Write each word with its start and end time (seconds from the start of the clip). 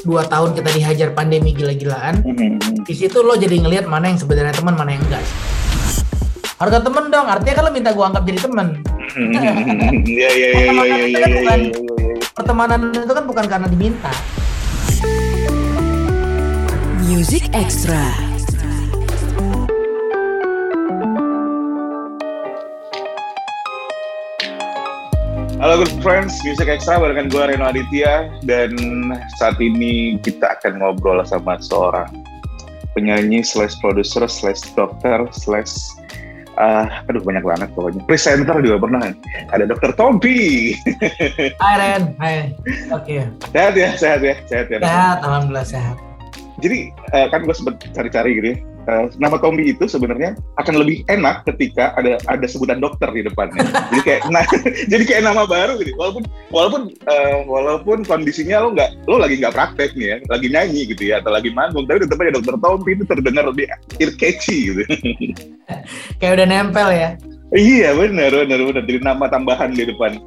dua 0.00 0.24
tahun 0.24 0.56
kita 0.56 0.70
dihajar 0.72 1.08
pandemi 1.12 1.52
gila-gilaan, 1.52 2.24
Mhm. 2.24 2.84
di 2.88 2.94
situ 2.96 3.20
lo 3.20 3.36
jadi 3.36 3.60
ngelihat 3.60 3.84
mana 3.84 4.08
yang 4.08 4.18
sebenarnya 4.18 4.56
teman, 4.56 4.74
mana 4.74 4.96
yang 4.96 5.02
enggak. 5.04 5.24
Harga 6.60 6.78
temen 6.84 7.08
dong, 7.08 7.26
artinya 7.28 7.54
kan 7.56 7.64
lo 7.64 7.70
minta 7.72 7.90
gua 7.92 8.12
anggap 8.12 8.24
jadi 8.24 8.40
temen. 8.40 8.68
Iya 10.06 10.28
iya 10.30 10.30
iya 10.30 10.50
iya 10.54 10.70
iya 10.70 10.96
iya 11.02 11.26
iya 11.26 11.26
iya. 11.26 11.74
Pertemanan 12.30 12.94
itu 12.94 13.10
kan 13.10 13.24
bukan 13.26 13.44
karena 13.50 13.66
diminta. 13.66 14.12
Music 17.02 17.50
Extra. 17.50 18.29
Halo 25.60 25.84
good 25.84 25.92
friends, 26.00 26.40
Music 26.40 26.72
Extra 26.72 26.96
barengan 26.96 27.28
gue 27.28 27.52
Reno 27.52 27.68
Aditya. 27.68 28.32
Dan 28.48 28.80
saat 29.36 29.60
ini 29.60 30.16
kita 30.16 30.56
akan 30.56 30.80
ngobrol 30.80 31.20
sama 31.28 31.60
seorang 31.60 32.08
penyanyi 32.96 33.44
slash 33.44 33.76
produser 33.76 34.24
slash 34.24 34.64
dokter 34.72 35.28
slash 35.36 35.68
ah 36.56 37.04
aduh 37.12 37.20
banyak 37.20 37.44
banget 37.44 37.68
pokoknya. 37.76 38.00
Presenter 38.08 38.56
juga 38.64 38.88
pernah. 38.88 39.12
Ada 39.52 39.68
dokter 39.68 39.92
Tompi. 40.00 40.72
Hai 41.62 41.74
Ren, 41.76 42.16
hai. 42.16 42.56
Oke, 42.88 43.28
sehat 43.52 43.76
ya 43.76 43.92
sehat 44.00 44.24
ya 44.24 44.40
sehat 44.48 44.72
ya. 44.72 44.80
Sehat, 44.80 45.18
alhamdulillah 45.20 45.68
sehat. 45.68 45.96
jadi 46.60 46.92
eh, 47.16 47.26
kan 47.32 47.44
gue 47.44 47.56
sempet 47.56 47.80
cari-cari 47.96 48.36
gitu 48.36 48.48
ya 48.52 48.56
Eh, 48.90 49.06
nama 49.22 49.38
Tombi 49.38 49.70
itu 49.70 49.86
sebenarnya 49.86 50.34
akan 50.58 50.82
lebih 50.82 51.06
enak 51.06 51.46
ketika 51.46 51.94
ada 51.94 52.18
ada 52.26 52.46
sebutan 52.50 52.82
dokter 52.82 53.06
di 53.14 53.22
depannya. 53.22 53.62
jadi 53.94 54.02
kayak 54.02 54.22
nah, 54.34 54.42
jadi 54.92 55.04
kayak 55.06 55.22
nama 55.30 55.46
baru 55.46 55.78
gitu. 55.78 55.94
Walaupun 55.94 56.22
walaupun 56.50 56.82
eh, 57.06 57.38
walaupun 57.46 57.98
kondisinya 58.02 58.66
lo 58.66 58.74
nggak 58.74 59.06
lo 59.06 59.22
lagi 59.22 59.38
nggak 59.38 59.54
praktek 59.54 59.94
nih 59.94 60.06
ya, 60.10 60.16
lagi 60.26 60.46
nyanyi 60.50 60.80
gitu 60.90 61.02
ya 61.06 61.22
atau 61.22 61.30
lagi 61.30 61.54
manggung, 61.54 61.86
tapi 61.86 62.02
tetap 62.02 62.18
aja 62.18 62.34
dokter 62.34 62.54
Tombi 62.58 62.90
itu 62.98 63.04
terdengar 63.06 63.44
lebih 63.46 63.70
ear 64.02 64.10
catchy 64.18 64.74
gitu. 64.74 64.82
Kayak 66.18 66.42
udah 66.42 66.46
nempel 66.50 66.88
ya. 66.90 67.10
iya 67.54 67.94
benar 67.94 68.34
benar 68.34 68.58
benar. 68.58 68.82
Jadi 68.90 68.98
nama 69.06 69.30
tambahan 69.30 69.70
di 69.70 69.86
depan. 69.86 70.18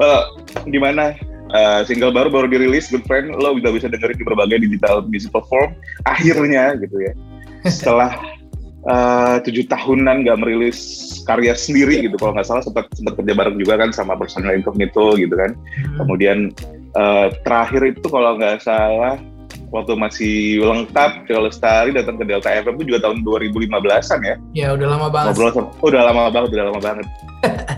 Well, 0.00 0.40
gimana 0.72 1.12
eh, 1.52 1.80
single 1.84 2.16
baru 2.16 2.32
baru 2.32 2.48
dirilis 2.48 2.88
Good 2.88 3.04
Friend 3.04 3.36
lo 3.36 3.60
udah 3.60 3.76
bisa 3.76 3.92
dengerin 3.92 4.16
di 4.16 4.24
berbagai 4.24 4.64
digital 4.64 5.04
music 5.04 5.36
platform 5.36 5.76
akhirnya 6.08 6.80
gitu 6.80 6.96
ya 7.00 7.12
setelah 7.68 8.16
eh, 8.86 9.36
tujuh 9.42 9.64
tahunan 9.66 10.26
nggak 10.26 10.38
merilis 10.40 10.78
karya 11.26 11.52
sendiri 11.52 12.06
gitu. 12.06 12.16
Kalau 12.16 12.32
nggak 12.34 12.46
salah 12.46 12.62
sempat 12.62 12.86
sempat 12.94 13.18
kerja 13.18 13.32
bareng 13.34 13.56
juga 13.58 13.74
kan 13.80 13.90
sama 13.90 14.14
personal 14.14 14.54
incognito 14.54 15.18
gitu 15.18 15.34
kan. 15.34 15.52
Hmm. 15.54 16.06
kemudian 16.06 16.38
eh, 16.94 17.26
terakhir 17.42 17.96
itu 17.96 18.06
kalau 18.06 18.38
nggak 18.38 18.62
salah 18.62 19.18
waktu 19.74 19.92
masih 19.98 20.62
lengkap 20.62 21.26
Tio 21.26 21.42
Lestari 21.42 21.90
datang 21.90 22.16
ke 22.16 22.24
Delta 22.24 22.50
FM 22.50 22.78
itu 22.80 22.94
juga 22.94 23.10
tahun 23.10 23.26
2015an 23.26 24.20
ya. 24.22 24.36
Ya 24.54 24.66
udah 24.74 24.86
lama 24.96 25.08
banget. 25.10 25.34
ngobrol 25.34 25.50
sama 25.52 25.68
oh, 25.82 25.86
udah 25.90 26.02
lama 26.06 26.22
banget 26.30 26.48
udah 26.54 26.64
lama 26.70 26.80
banget. 26.80 27.06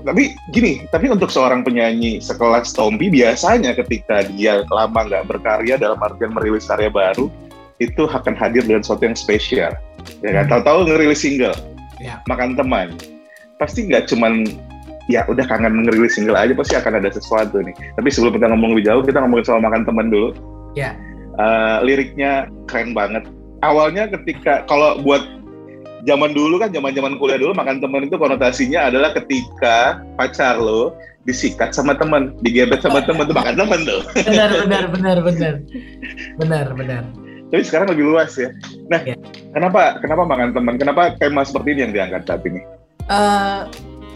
Tapi 0.00 0.32
gini 0.48 0.88
tapi 0.88 1.12
untuk 1.12 1.28
seorang 1.28 1.60
penyanyi 1.60 2.24
sekelas 2.24 2.72
Tompi 2.72 3.12
biasanya 3.12 3.76
ketika 3.76 4.24
dia 4.32 4.64
lama 4.72 4.96
nggak 5.04 5.28
berkarya 5.28 5.76
dalam 5.76 6.00
artian 6.00 6.32
merilis 6.32 6.64
karya 6.64 6.88
baru 6.88 7.28
itu 7.80 8.04
akan 8.04 8.36
hadir 8.36 8.62
dengan 8.62 8.84
sesuatu 8.84 9.08
yang 9.08 9.16
spesial 9.16 9.72
ya 10.20 10.30
kan 10.32 10.44
Hmm. 10.46 10.50
tahu-tahu 10.56 10.78
ngerilis 10.86 11.20
single 11.20 11.56
Ya. 12.00 12.16
makan 12.24 12.56
teman 12.56 12.96
pasti 13.56 13.84
nggak 13.84 14.08
cuman 14.08 14.48
ya 15.06 15.24
udah 15.26 15.44
kangen 15.44 15.84
ngerilis 15.84 16.16
single 16.16 16.36
aja 16.36 16.52
pasti 16.52 16.76
akan 16.76 16.96
ada 16.96 17.10
sesuatu 17.10 17.60
nih 17.60 17.72
tapi 17.92 18.08
sebelum 18.08 18.36
kita 18.36 18.46
ngomong 18.48 18.72
lebih 18.72 18.88
jauh 18.88 19.02
kita 19.02 19.20
ngomongin 19.20 19.44
soal 19.44 19.60
makan 19.60 19.84
teman 19.84 20.08
dulu 20.08 20.32
Ya. 20.72 20.94
Eh, 21.34 21.78
liriknya 21.82 22.46
keren 22.64 22.92
banget 22.92 23.24
awalnya 23.60 24.06
ketika 24.08 24.62
kalau 24.64 25.00
buat 25.00 25.20
zaman 26.02 26.32
dulu 26.32 26.56
kan 26.56 26.72
zaman 26.72 26.92
zaman 26.92 27.16
kuliah 27.16 27.36
dulu 27.36 27.52
makan 27.52 27.80
teman 27.80 28.08
itu 28.08 28.16
konotasinya 28.16 28.88
adalah 28.88 29.12
ketika 29.12 30.00
pacar 30.16 30.56
lo 30.56 30.96
disikat 31.22 31.76
sama 31.76 31.92
teman 31.92 32.32
digebet 32.40 32.80
sama 32.80 33.04
teman 33.04 33.28
tuh 33.28 33.36
makan 33.36 33.52
teman 33.56 33.80
tuh 33.84 34.00
Benar, 34.24 34.50
benar, 34.64 34.84
benar, 34.88 35.16
benar. 35.20 35.54
Benar, 36.40 36.66
benar. 36.72 37.02
Tapi 37.50 37.62
sekarang 37.62 37.90
lebih 37.90 38.06
luas 38.06 38.30
ya. 38.34 38.54
Nah 38.86 39.02
Ya. 39.02 39.14
kenapa 39.50 39.98
kenapa 39.98 40.22
makan 40.24 40.54
teman 40.54 40.74
kenapa 40.74 41.14
tema 41.18 41.42
seperti 41.42 41.74
ini 41.74 41.80
yang 41.84 41.92
diangkat 41.92 42.22
saat 42.24 42.42
ini? 42.46 42.60
Eh 43.06 43.60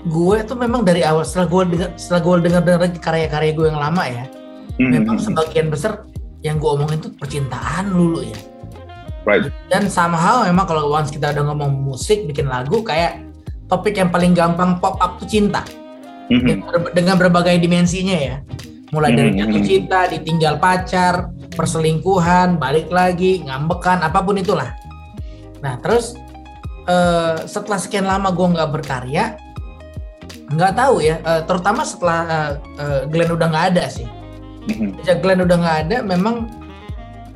gue 0.05 0.37
tuh 0.45 0.55
memang 0.55 0.84
dari 0.84 1.00
awal 1.00 1.25
setelah 1.25 1.49
gue 1.49 1.62
dengar 1.75 1.91
setelah 1.97 2.21
gue 2.21 2.34
dengar 2.45 2.62
dengar 2.62 2.81
karya-karya 2.95 3.53
gue 3.53 3.67
yang 3.72 3.81
lama 3.81 4.05
ya 4.05 4.25
memang 4.77 5.17
Hmm, 5.17 5.25
sebagian 5.25 5.72
besar 5.72 6.05
yang 6.43 6.61
gue 6.61 6.69
omongin 6.69 7.00
tuh 7.00 7.12
percintaan 7.17 7.89
dulu 7.89 8.21
ya. 8.21 8.37
Right. 9.25 9.49
Dan 9.72 9.89
somehow 9.89 10.45
memang 10.45 10.69
kalau 10.69 10.93
once 10.93 11.09
kita 11.09 11.33
udah 11.33 11.49
ngomong 11.49 11.72
musik 11.81 12.28
bikin 12.28 12.45
lagu 12.45 12.84
kayak 12.84 13.25
topik 13.66 13.97
yang 13.97 14.12
paling 14.12 14.37
gampang 14.37 14.77
pop 14.77 15.01
up 15.01 15.16
tuh 15.16 15.25
cinta. 15.25 15.65
Mhm. 16.25 16.41
dengan, 16.45 16.65
ber- 16.72 16.93
dengan 16.93 17.16
berbagai 17.16 17.56
dimensinya 17.61 18.16
ya. 18.16 18.37
Mulai 18.93 19.12
dari 19.12 19.31
Hmm. 19.33 19.41
jatuh 19.45 19.62
cinta 19.62 20.01
ditinggal 20.09 20.55
pacar 20.56 21.28
perselingkuhan 21.54 22.59
balik 22.59 22.91
lagi 22.91 23.41
ngambekan 23.47 24.03
apa 24.03 24.20
pun 24.20 24.37
itulah. 24.37 24.75
Nah 25.62 25.81
terus 25.81 26.19
eh, 26.84 27.37
setelah 27.48 27.78
sekian 27.81 28.04
lama 28.04 28.34
gue 28.34 28.47
nggak 28.59 28.70
berkarya 28.75 29.38
nggak 30.44 30.76
tahu 30.76 31.00
ya 31.00 31.19
eh, 31.25 31.42
terutama 31.48 31.87
setelah 31.88 32.20
eh, 32.28 32.53
eh, 32.78 33.00
Glenn 33.09 33.32
udah 33.32 33.48
nggak 33.48 33.66
ada 33.75 33.84
sih. 33.88 34.06
Sejak 35.00 35.25
Glenn 35.25 35.41
udah 35.47 35.56
nggak 35.56 35.78
ada 35.88 35.97
memang 36.04 36.50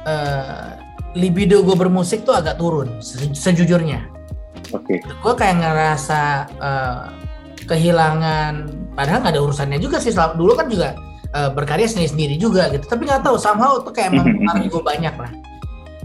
eh, 0.04 0.68
libido 1.16 1.64
gue 1.64 1.74
bermusik 1.78 2.28
tuh 2.28 2.36
agak 2.36 2.60
turun 2.60 3.00
se- 3.00 3.32
sejujurnya. 3.32 4.04
Oke. 4.76 5.00
Gue 5.00 5.34
kayak 5.38 5.64
ngerasa 5.64 6.22
eh, 6.60 7.02
kehilangan 7.64 8.68
padahal 8.96 9.24
nggak 9.24 9.34
ada 9.36 9.42
urusannya 9.44 9.78
juga 9.80 10.00
sih 10.00 10.12
selama 10.12 10.34
dulu 10.36 10.52
kan 10.56 10.68
juga 10.72 10.96
eh, 11.34 11.50
berkarya 11.52 11.88
sendiri 11.88 12.08
sendiri 12.08 12.34
juga 12.36 12.68
gitu. 12.72 12.84
Tapi 12.88 13.04
nggak 13.08 13.24
tahu 13.24 13.36
somehow 13.36 13.80
tuh 13.82 13.92
kayak 13.92 14.12
emang 14.14 14.26
pengaruh 14.38 14.66
gue 14.68 14.82
banyak 14.82 15.14
lah. 15.16 15.32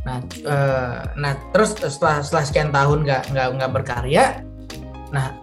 Nah 0.04 0.18
eh, 0.24 1.00
nah 1.16 1.32
terus 1.56 1.76
setelah 1.80 2.20
setelah 2.20 2.44
sekian 2.44 2.70
tahun 2.76 3.08
nggak 3.08 3.22
nggak 3.32 3.48
nggak 3.60 3.72
berkarya 3.72 4.44
nah 5.14 5.38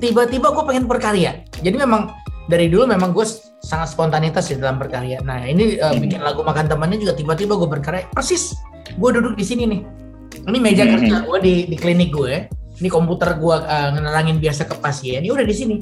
tiba-tiba 0.00 0.50
gue 0.50 0.64
pengen 0.64 0.88
berkarya. 0.88 1.44
Jadi 1.60 1.76
memang 1.76 2.10
dari 2.48 2.68
dulu 2.68 2.88
memang 2.88 3.12
gue 3.12 3.24
sangat 3.64 3.88
spontanitas 3.92 4.52
di 4.52 4.60
dalam 4.60 4.76
berkarya. 4.76 5.20
Nah 5.24 5.44
ini 5.44 5.78
Hmm. 5.80 6.00
bikin 6.00 6.20
lagu 6.20 6.44
makan 6.44 6.68
temannya 6.68 7.00
juga 7.00 7.14
tiba-tiba 7.16 7.56
gue 7.56 7.68
berkarya. 7.68 8.04
Persis 8.12 8.56
gue 8.96 9.10
duduk 9.14 9.36
di 9.36 9.44
sini 9.44 9.64
nih. 9.68 9.80
Ini 10.44 10.58
meja 10.60 10.84
Hmm. 10.84 10.92
kerja 10.98 11.14
gue 11.24 11.38
di 11.40 11.54
di 11.70 11.76
klinik 11.78 12.10
gue 12.12 12.48
ini 12.74 12.88
komputer 12.90 13.38
gue 13.38 13.54
uh, 13.54 13.88
ngenerangin 13.94 14.42
biasa 14.42 14.66
ke 14.66 14.74
pasien. 14.82 15.22
Ini 15.22 15.30
udah 15.30 15.46
di 15.46 15.54
sini. 15.54 15.76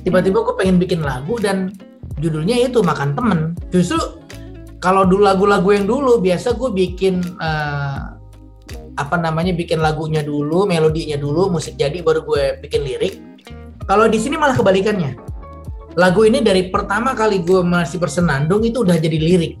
Tiba-tiba 0.00 0.40
gue 0.40 0.54
pengen 0.56 0.80
bikin 0.80 1.04
lagu 1.04 1.36
dan 1.36 1.70
judulnya 2.18 2.58
itu 2.58 2.82
makan 2.82 3.14
temen 3.14 3.38
justru 3.70 3.98
kalau 4.78 5.02
dulu 5.06 5.26
lagu-lagu 5.26 5.68
yang 5.74 5.86
dulu 5.86 6.22
biasa 6.22 6.54
gue 6.54 6.70
bikin 6.70 7.22
eh, 7.22 8.00
apa 8.98 9.16
namanya 9.18 9.54
bikin 9.54 9.78
lagunya 9.78 10.26
dulu 10.26 10.66
melodinya 10.66 11.14
dulu 11.14 11.54
musik 11.54 11.78
jadi 11.78 12.02
baru 12.02 12.26
gue 12.26 12.42
bikin 12.66 12.82
lirik 12.82 13.14
kalau 13.86 14.10
di 14.10 14.18
sini 14.18 14.34
malah 14.34 14.58
kebalikannya 14.58 15.14
lagu 15.98 16.26
ini 16.26 16.42
dari 16.42 16.70
pertama 16.70 17.14
kali 17.14 17.42
gue 17.42 17.62
masih 17.62 17.98
bersenandung 18.02 18.62
itu 18.66 18.82
udah 18.82 18.98
jadi 18.98 19.18
lirik 19.18 19.58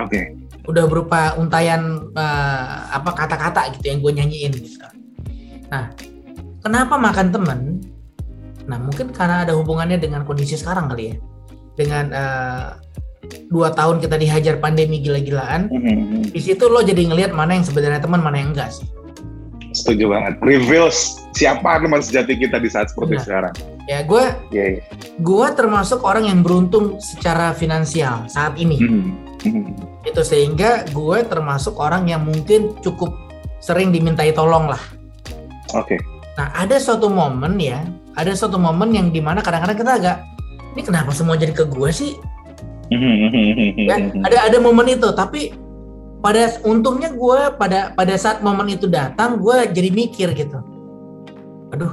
oke 0.00 0.42
udah 0.66 0.84
berupa 0.86 1.34
untayan 1.38 2.12
eh, 2.14 2.76
apa 2.94 3.10
kata-kata 3.10 3.74
gitu 3.78 3.90
yang 3.90 3.98
gue 3.98 4.12
nyanyiin 4.14 4.52
gitu. 4.54 4.86
Nah, 5.72 5.90
kenapa 6.62 6.94
makan 6.94 7.28
temen? 7.34 7.60
Nah, 8.70 8.78
mungkin 8.78 9.10
karena 9.10 9.42
ada 9.42 9.58
hubungannya 9.58 9.98
dengan 9.98 10.22
kondisi 10.22 10.54
sekarang 10.54 10.86
kali 10.86 11.14
ya. 11.14 11.16
Dengan 11.72 12.04
eh, 12.10 12.66
dua 13.48 13.70
tahun 13.70 13.98
kita 13.98 14.16
dihajar 14.16 14.58
pandemi 14.58 14.98
gila-gilaan, 14.98 15.70
Mhm. 15.70 16.32
di 16.32 16.40
situ 16.40 16.66
lo 16.66 16.82
jadi 16.82 17.06
ngelihat 17.06 17.32
mana 17.32 17.54
yang 17.54 17.64
sebenarnya 17.64 18.00
teman, 18.00 18.20
mana 18.20 18.36
yang 18.38 18.52
enggak 18.52 18.70
sih. 18.70 18.86
setuju 19.72 20.04
banget 20.12 20.36
reveals 20.44 21.16
siapa 21.32 21.80
teman 21.80 22.04
sejati 22.04 22.36
kita 22.36 22.60
di 22.60 22.68
saat 22.68 22.92
seperti 22.92 23.16
Benar. 23.16 23.24
sekarang 23.24 23.54
Ya, 23.88 24.04
gue 24.04 24.24
Iya, 24.52 24.66
iya. 24.76 24.82
gue 25.16 25.48
termasuk 25.56 26.04
orang 26.04 26.28
yang 26.28 26.44
beruntung 26.44 27.00
secara 27.00 27.56
finansial 27.56 28.28
saat 28.28 28.52
ini. 28.54 28.76
Mhm. 28.76 29.02
Mhm. 29.42 29.72
Itu 30.04 30.20
sehingga 30.22 30.84
gue 30.92 31.18
termasuk 31.24 31.80
orang 31.80 32.04
yang 32.04 32.20
mungkin 32.20 32.76
cukup 32.84 33.16
sering 33.58 33.90
dimintai 33.90 34.36
tolong 34.36 34.68
lah. 34.68 34.82
oke 35.72 35.96
Nah, 36.32 36.52
ada 36.52 36.76
suatu 36.76 37.08
momen 37.08 37.56
ya, 37.56 37.80
ada 38.12 38.32
suatu 38.32 38.56
momen 38.56 38.92
yang 38.92 39.08
di 39.08 39.24
mana 39.24 39.40
kadang-kadang 39.40 39.78
kita 39.78 39.92
agak, 39.96 40.16
ini 40.72 40.82
kenapa 40.82 41.12
semua 41.12 41.36
jadi 41.36 41.52
ke 41.52 41.64
gue 41.64 41.90
sih? 41.92 42.16
Ya, 42.88 43.96
ada 44.26 44.38
ada 44.48 44.58
momen 44.60 44.88
itu, 44.88 45.08
tapi 45.12 45.52
pada 46.20 46.60
untungnya 46.62 47.10
gue 47.10 47.40
pada 47.56 47.92
pada 47.92 48.14
saat 48.16 48.40
momen 48.40 48.68
itu 48.68 48.86
datang, 48.86 49.40
gue 49.40 49.68
jadi 49.72 49.90
mikir 49.90 50.28
gitu, 50.32 50.58
aduh, 51.70 51.92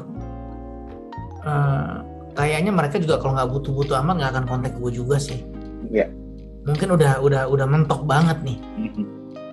eh, 1.42 1.94
kayaknya 2.34 2.72
mereka 2.72 3.00
juga 3.00 3.18
kalau 3.18 3.36
nggak 3.36 3.50
butuh-butuh 3.52 3.96
amat 4.00 4.14
nggak 4.20 4.32
akan 4.36 4.46
kontak 4.46 4.74
gue 4.78 4.92
juga 4.94 5.18
sih. 5.18 5.42
Iya. 5.90 6.12
mungkin 6.60 6.92
udah 6.92 7.24
udah 7.24 7.48
udah 7.50 7.66
mentok 7.66 8.04
banget 8.06 8.44
nih 8.46 8.60
Mhm. 8.78 9.04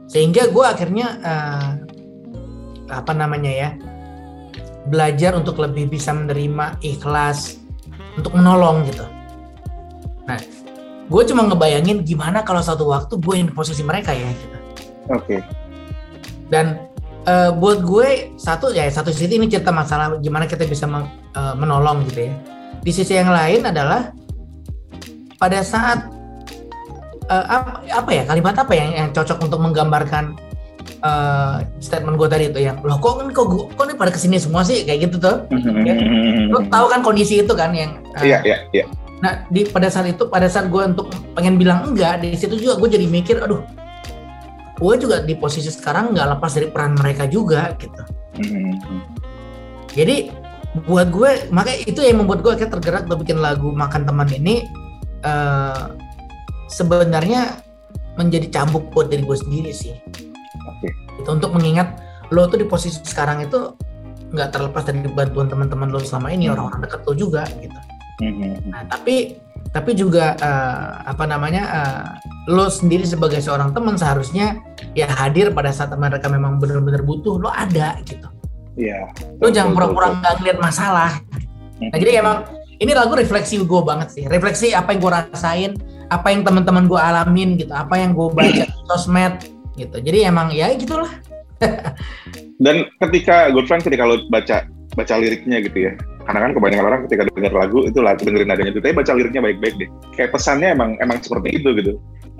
sehingga 0.05 0.50
gue 0.50 0.64
akhirnya 0.67 1.06
eh, 1.23 1.69
apa 2.93 3.12
namanya 3.14 3.49
ya 3.49 3.69
belajar 4.87 5.32
untuk 5.32 5.56
lebih 5.56 5.88
bisa 5.88 6.12
menerima 6.12 6.76
ikhlas 6.82 7.56
untuk 8.19 8.34
menolong 8.37 8.84
gitu 8.84 9.06
nah 10.26 10.38
gue 11.06 11.23
cuma 11.25 11.43
ngebayangin 11.44 12.02
gimana 12.02 12.43
kalau 12.43 12.58
satu 12.58 12.82
waktu 12.84 13.14
gue 13.17 13.34
yang 13.34 13.46
di 13.46 13.55
posisi 13.55 13.81
mereka 13.81 14.11
ya 14.11 14.26
gitu. 14.26 14.56
Oke. 15.08 15.37
dan 16.46 16.82
eh, 17.25 17.50
buat 17.52 17.78
gue 17.81 18.08
satu 18.34 18.70
ya 18.70 18.87
satu 18.87 19.11
sisi 19.11 19.31
ini 19.32 19.46
cerita 19.46 19.70
masalah 19.70 20.19
gimana 20.19 20.44
kita 20.44 20.62
bisa 20.62 20.84
men- 20.84 21.06
eh, 21.32 21.55
menolong 21.55 22.02
gitu 22.06 22.26
ya 22.26 22.34
di 22.82 22.90
sisi 22.90 23.14
yang 23.14 23.31
lain 23.31 23.62
adalah 23.64 24.11
pada 25.37 25.62
saat 25.62 26.11
eh, 27.25 27.44
apa, 27.46 27.82
apa 27.84 28.11
ya 28.11 28.23
kalimat 28.25 28.55
apa 28.56 28.73
yang 28.73 28.90
yang 28.93 29.08
cocok 29.11 29.38
untuk 29.40 29.58
menggambarkan 29.61 30.34
eh, 31.00 31.56
statement 31.78 32.14
gue 32.17 32.26
tadi 32.26 32.44
itu 32.49 32.58
yang 32.61 32.82
loh 32.82 32.99
kok 32.99 33.23
kok 33.31 33.46
gua- 33.46 33.70
kok 33.70 33.84
ini 33.84 33.94
pada 33.94 34.11
ke 34.11 34.19
sini 34.19 34.38
semua 34.38 34.62
sih 34.62 34.82
kayak 34.82 35.06
gitu 35.06 35.23
tuh 35.23 35.37
lo 36.49 36.58
tahu 36.67 36.87
kan 36.88 37.00
kondisi 37.00 37.38
itu 37.38 37.55
kan 37.55 37.70
yang 37.70 37.94
Iya, 38.19 38.38
iya, 38.43 38.58
iya. 38.73 38.84
Nah, 39.25 39.49
di 39.49 39.65
pada 39.65 39.89
saat 39.89 40.13
itu, 40.13 40.29
pada 40.29 40.45
saat 40.45 40.69
gue 40.69 40.83
untuk 40.85 41.09
pengen 41.33 41.57
bilang 41.57 41.89
enggak, 41.89 42.21
di 42.21 42.37
situ 42.37 42.61
juga 42.61 42.77
gue 42.77 42.89
jadi 43.01 43.07
mikir, 43.09 43.41
aduh, 43.41 43.65
gue 44.77 44.95
juga 45.01 45.25
di 45.25 45.33
posisi 45.33 45.73
sekarang 45.73 46.13
nggak 46.13 46.37
lepas 46.37 46.53
dari 46.53 46.69
peran 46.69 46.93
mereka 47.01 47.25
juga 47.25 47.73
gitu. 47.81 48.03
Jadi 49.97 50.29
buat 50.85 51.09
gue, 51.09 51.49
makanya 51.49 51.79
itu 51.89 52.05
yang 52.05 52.21
membuat 52.21 52.45
gue 52.45 52.53
akhirnya 52.53 52.77
tergerak 52.77 53.09
untuk 53.09 53.25
bikin 53.25 53.41
lagu 53.41 53.73
Makan 53.73 54.05
Teman 54.05 54.29
ini 54.29 54.69
eh 55.25 55.85
sebenarnya 56.69 57.62
menjadi 58.21 58.53
cambuk 58.53 58.93
buat 58.93 59.09
diri 59.09 59.25
gue 59.25 59.39
sendiri 59.41 59.73
sih. 59.73 59.97
Oke. 60.69 60.89
Itu 61.25 61.29
untuk 61.33 61.57
mengingat 61.57 62.05
lo 62.29 62.45
tuh 62.51 62.61
di 62.61 62.67
posisi 62.69 63.01
sekarang 63.01 63.49
itu 63.49 63.73
nggak 64.35 64.53
terlepas 64.53 64.85
dari 64.85 65.01
bantuan 65.09 65.49
teman-teman 65.49 65.89
lo 65.89 66.03
selama 66.03 66.35
ini, 66.35 66.51
Hmm. 66.51 66.59
orang-orang 66.59 66.81
dekat 66.85 67.01
lo 67.09 67.12
juga 67.17 67.43
gitu. 67.62 67.79
Mhm. 68.21 68.73
Nah, 68.73 68.83
tapi 68.89 69.37
tapi 69.75 69.93
juga 69.93 70.33
eh, 70.41 70.91
apa 71.05 71.25
namanya 71.29 71.63
eh, 71.69 72.07
lo 72.49 72.71
sendiri 72.71 73.05
sebagai 73.05 73.43
seorang 73.45 73.77
teman 73.77 73.99
seharusnya 73.99 74.63
ya 74.97 75.11
hadir 75.11 75.53
pada 75.53 75.69
saat 75.75 75.93
mereka 75.99 76.31
memang 76.33 76.57
benar-benar 76.57 77.05
butuh 77.05 77.37
lo 77.37 77.53
ada 77.53 77.99
gitu. 78.09 78.29
Iya. 78.77 79.13
Lo 79.41 79.49
jangan 79.53 79.77
pura-pura 79.77 80.17
nggak 80.17 80.35
ngeliat 80.41 80.59
masalah. 80.61 81.21
betul. 81.77 81.93
Nah, 81.93 81.99
jadi 82.01 82.13
emang 82.25 82.37
ini 82.77 82.93
lagu 82.93 83.13
refleksi 83.17 83.61
gue 83.61 83.83
banget 83.85 84.09
sih. 84.13 84.25
Refleksi 84.29 84.77
apa 84.77 84.93
yang 84.93 85.01
gue 85.01 85.12
rasain, 85.12 85.73
apa 86.12 86.29
yang 86.33 86.45
teman-teman 86.45 86.85
gue 86.89 87.01
alamin 87.01 87.57
gitu, 87.57 87.73
apa 87.73 87.97
yang 88.01 88.12
gue 88.12 88.29
baca 88.33 88.65
di 88.65 88.81
sosmed 88.89 89.35
gitu. 89.77 89.97
Jadi 90.01 90.19
emang 90.25 90.53
ya 90.53 90.73
gitulah. 90.77 91.12
Dan 92.65 92.89
ketika 93.01 93.53
good 93.53 93.69
friend 93.69 93.85
ketika 93.85 94.05
lo 94.05 94.25
baca 94.29 94.65
baca 94.97 95.15
liriknya 95.17 95.61
gitu 95.65 95.89
ya. 95.89 95.93
Karena 96.26 96.40
kan 96.43 96.52
kebanyakan 96.58 96.87
orang 96.90 97.00
ketika 97.06 97.23
denger 97.31 97.52
lagu 97.55 97.78
itu 97.87 97.99
lagu 98.02 98.20
dengerin 98.26 98.50
nadanya 98.50 98.70
itu, 98.75 98.81
tapi 98.82 98.94
baca 98.99 99.12
liriknya 99.14 99.43
baik-baik 99.46 99.75
deh. 99.78 99.88
Kayak 100.19 100.31
pesannya 100.34 100.69
emang 100.75 100.90
emang 100.99 101.23
seperti 101.23 101.49
itu 101.62 101.69
gitu. 101.78 101.93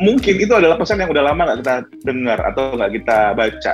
Mungkin 0.03 0.35
itu 0.43 0.53
adalah 0.53 0.75
pesan 0.75 0.99
yang 1.01 1.11
udah 1.15 1.23
lama 1.23 1.43
nggak 1.47 1.59
kita 1.63 1.75
dengar 2.03 2.39
atau 2.43 2.75
nggak 2.75 2.91
kita 2.99 3.19
baca. 3.39 3.73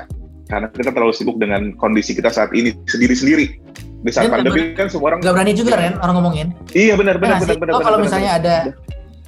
Karena 0.52 0.66
kita 0.68 0.90
terlalu 0.92 1.14
sibuk 1.16 1.40
dengan 1.40 1.72
kondisi 1.80 2.12
kita 2.12 2.28
saat 2.28 2.52
ini 2.52 2.76
sendiri-sendiri. 2.84 3.56
Di 4.02 4.10
saat 4.12 4.28
pandemi 4.28 4.74
kan 4.76 4.90
semua 4.92 5.14
orang 5.14 5.22
Gak 5.22 5.32
berani 5.32 5.54
juga 5.56 5.78
Ren 5.78 5.94
orang 5.96 6.14
ngomongin. 6.20 6.46
Iya 6.76 6.98
benar 6.98 7.16
benar 7.16 7.40
nggak 7.40 7.56
benar 7.56 7.58
benar. 7.62 7.72
lo 7.72 7.78
benar, 7.78 7.86
kalau 7.88 7.98
misalnya 8.04 8.30
benar. 8.36 8.42
ada 8.42 8.56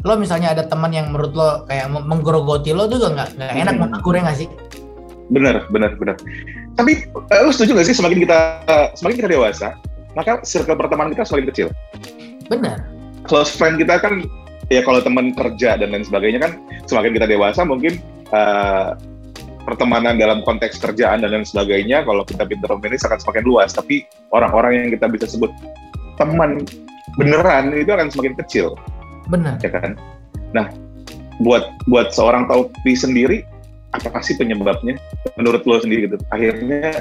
lo 0.04 0.14
misalnya 0.20 0.48
ada 0.52 0.62
teman 0.69 0.90
yang 0.92 1.06
menurut 1.08 1.32
lo 1.32 1.50
kayak 1.64 1.86
menggerogoti 1.88 2.70
lo 2.76 2.84
juga 2.90 3.06
nggak 3.14 3.28
nggak 3.40 3.52
enak 3.56 3.75
Hmm. 3.81 3.92
tegur 3.96 4.14
ya 4.19 4.22
nggak 4.28 4.38
sih? 4.44 4.48
benar 5.32 5.64
benar 5.72 5.96
benar. 5.96 6.16
Tapi 6.76 6.92
eh, 7.08 7.40
lu 7.40 7.50
setuju 7.54 7.72
nggak 7.72 7.86
sih 7.88 7.96
semakin 7.96 8.19
kita 8.28 8.38
semakin 8.98 9.16
kita 9.25 9.31
dewasa, 9.32 9.69
maka 10.14 10.43
circle 10.46 10.78
pertemanan 10.78 11.12
kita 11.14 11.26
semakin 11.26 11.46
kecil. 11.50 11.69
Benar. 12.50 12.82
Close 13.26 13.55
friend 13.55 13.78
kita 13.78 13.99
kan 13.99 14.25
ya 14.72 14.81
kalau 14.82 15.00
teman 15.05 15.37
kerja 15.37 15.76
dan 15.76 15.93
lain 15.93 16.05
sebagainya 16.06 16.40
kan 16.40 16.52
semakin 16.88 17.12
kita 17.16 17.26
dewasa 17.28 17.66
mungkin 17.66 18.00
eh, 18.32 18.88
pertemanan 19.64 20.20
dalam 20.20 20.44
konteks 20.44 20.76
kerjaan 20.76 21.25
dan 21.25 21.32
lain 21.32 21.49
sebagainya 21.49 22.05
kalau 22.05 22.22
kita 22.22 22.44
pintar 22.44 22.76
memilih 22.78 23.00
akan 23.00 23.19
semakin 23.19 23.44
luas. 23.44 23.72
Tapi 23.72 24.05
orang-orang 24.31 24.87
yang 24.87 24.88
kita 24.93 25.08
bisa 25.08 25.26
sebut 25.26 25.50
teman 26.20 26.62
beneran 27.17 27.75
itu 27.75 27.90
akan 27.90 28.08
semakin 28.12 28.34
kecil. 28.44 28.76
Benar. 29.32 29.56
ya 29.64 29.72
kan? 29.72 29.96
Nah, 30.52 30.69
buat 31.40 31.72
buat 31.88 32.12
seorang 32.12 32.46
Taufi 32.46 32.93
sendiri, 32.93 33.43
apa 33.96 34.20
sih 34.20 34.37
penyebabnya? 34.37 35.00
Menurut 35.40 35.64
lo 35.64 35.81
sendiri 35.81 36.12
gitu. 36.12 36.20
Akhirnya 36.28 37.00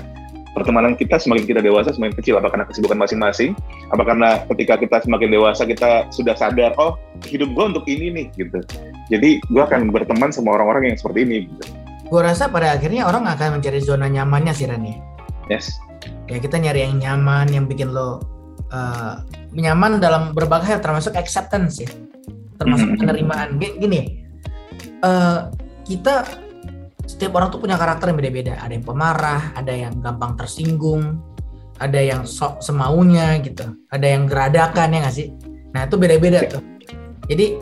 pertemanan 0.54 0.94
kita 0.94 1.18
semakin 1.18 1.46
kita 1.50 1.62
dewasa 1.66 1.92
semakin 1.94 2.14
kecil. 2.18 2.38
Apa 2.38 2.54
karena 2.54 2.66
kesibukan 2.70 2.98
masing-masing? 3.02 3.58
Apa 3.90 4.04
karena 4.06 4.30
ketika 4.54 4.78
kita 4.78 4.98
semakin 5.02 5.30
dewasa 5.34 5.66
kita 5.66 6.08
sudah 6.14 6.38
sadar, 6.38 6.78
oh 6.78 6.96
hidup 7.26 7.50
gue 7.54 7.66
untuk 7.74 7.86
ini 7.90 8.14
nih 8.14 8.26
gitu. 8.38 8.62
Jadi 9.10 9.42
gue 9.42 9.62
akan 9.62 9.90
berteman 9.90 10.30
sama 10.30 10.56
orang-orang 10.56 10.94
yang 10.94 10.98
seperti 10.98 11.26
ini. 11.26 11.38
Gitu. 11.50 11.64
Gue 12.08 12.22
rasa 12.22 12.48
pada 12.48 12.78
akhirnya 12.78 13.10
orang 13.10 13.26
akan 13.26 13.60
mencari 13.60 13.82
zona 13.82 14.06
nyamannya 14.06 14.54
sih 14.54 14.70
ya. 14.70 14.78
Yes. 15.50 15.74
Ya 16.30 16.40
kita 16.40 16.62
nyari 16.62 16.88
yang 16.88 17.02
nyaman, 17.02 17.52
yang 17.52 17.66
bikin 17.68 17.92
lo 17.92 18.22
eh, 18.74 19.16
nyaman 19.54 20.02
dalam 20.02 20.34
berbagai 20.34 20.66
hal 20.66 20.80
termasuk 20.82 21.14
acceptance 21.14 21.82
ya. 21.82 21.90
Termasuk 22.58 22.94
Mhm. 22.94 22.98
penerimaan. 23.02 23.50
Gini, 23.58 24.26
eh, 25.02 25.40
kita 25.84 26.26
setiap 27.04 27.36
orang 27.36 27.52
tuh 27.52 27.60
punya 27.60 27.76
karakter 27.76 28.10
yang 28.12 28.18
beda-beda. 28.20 28.54
Ada 28.60 28.74
yang 28.80 28.86
pemarah, 28.86 29.42
ada 29.54 29.74
yang 29.74 29.94
gampang 30.00 30.40
tersinggung, 30.40 31.20
ada 31.80 32.00
yang 32.00 32.24
sok 32.24 32.64
semaunya 32.64 33.38
gitu, 33.44 33.76
ada 33.92 34.06
yang 34.08 34.24
geradakan 34.30 34.94
ya 34.94 35.00
nggak 35.04 35.16
sih? 35.16 35.28
Nah 35.76 35.84
itu 35.86 35.96
beda-beda 36.00 36.40
Ya. 36.46 36.50
tuh. 36.58 36.64
Jadi 37.28 37.60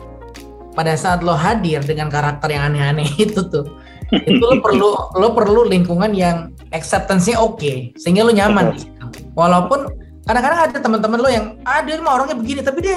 pada 0.72 0.96
saat 0.96 1.20
lo 1.20 1.36
hadir 1.36 1.84
dengan 1.84 2.08
karakter 2.08 2.48
yang 2.50 2.72
aneh-aneh 2.72 3.08
itu 3.24 3.40
tuh, 3.50 3.66
itu 4.12 4.40
lo 4.40 4.58
perlu 4.62 4.88
lo 5.16 5.28
perlu 5.34 5.66
lingkungan 5.68 6.12
yang 6.14 6.50
acceptance-nya 6.72 7.36
oke, 7.36 7.92
sehingga 7.98 8.24
lo 8.24 8.32
nyaman. 8.32 8.72
di 8.72 8.86
situ. 8.86 9.06
Walaupun 9.36 9.90
kadang-kadang 10.24 10.60
ada 10.70 10.78
teman-teman 10.78 11.18
lo 11.18 11.28
yang 11.28 11.46
ah 11.66 11.82
dia 11.82 11.98
mah 11.98 12.14
orangnya 12.20 12.36
begini, 12.38 12.60
tapi 12.62 12.78
dia 12.84 12.96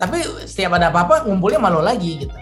tapi 0.00 0.18
setiap 0.50 0.74
ada 0.74 0.90
apa-apa 0.90 1.28
ngumpulnya 1.30 1.62
malu 1.62 1.78
lagi 1.78 2.26
gitu. 2.26 2.34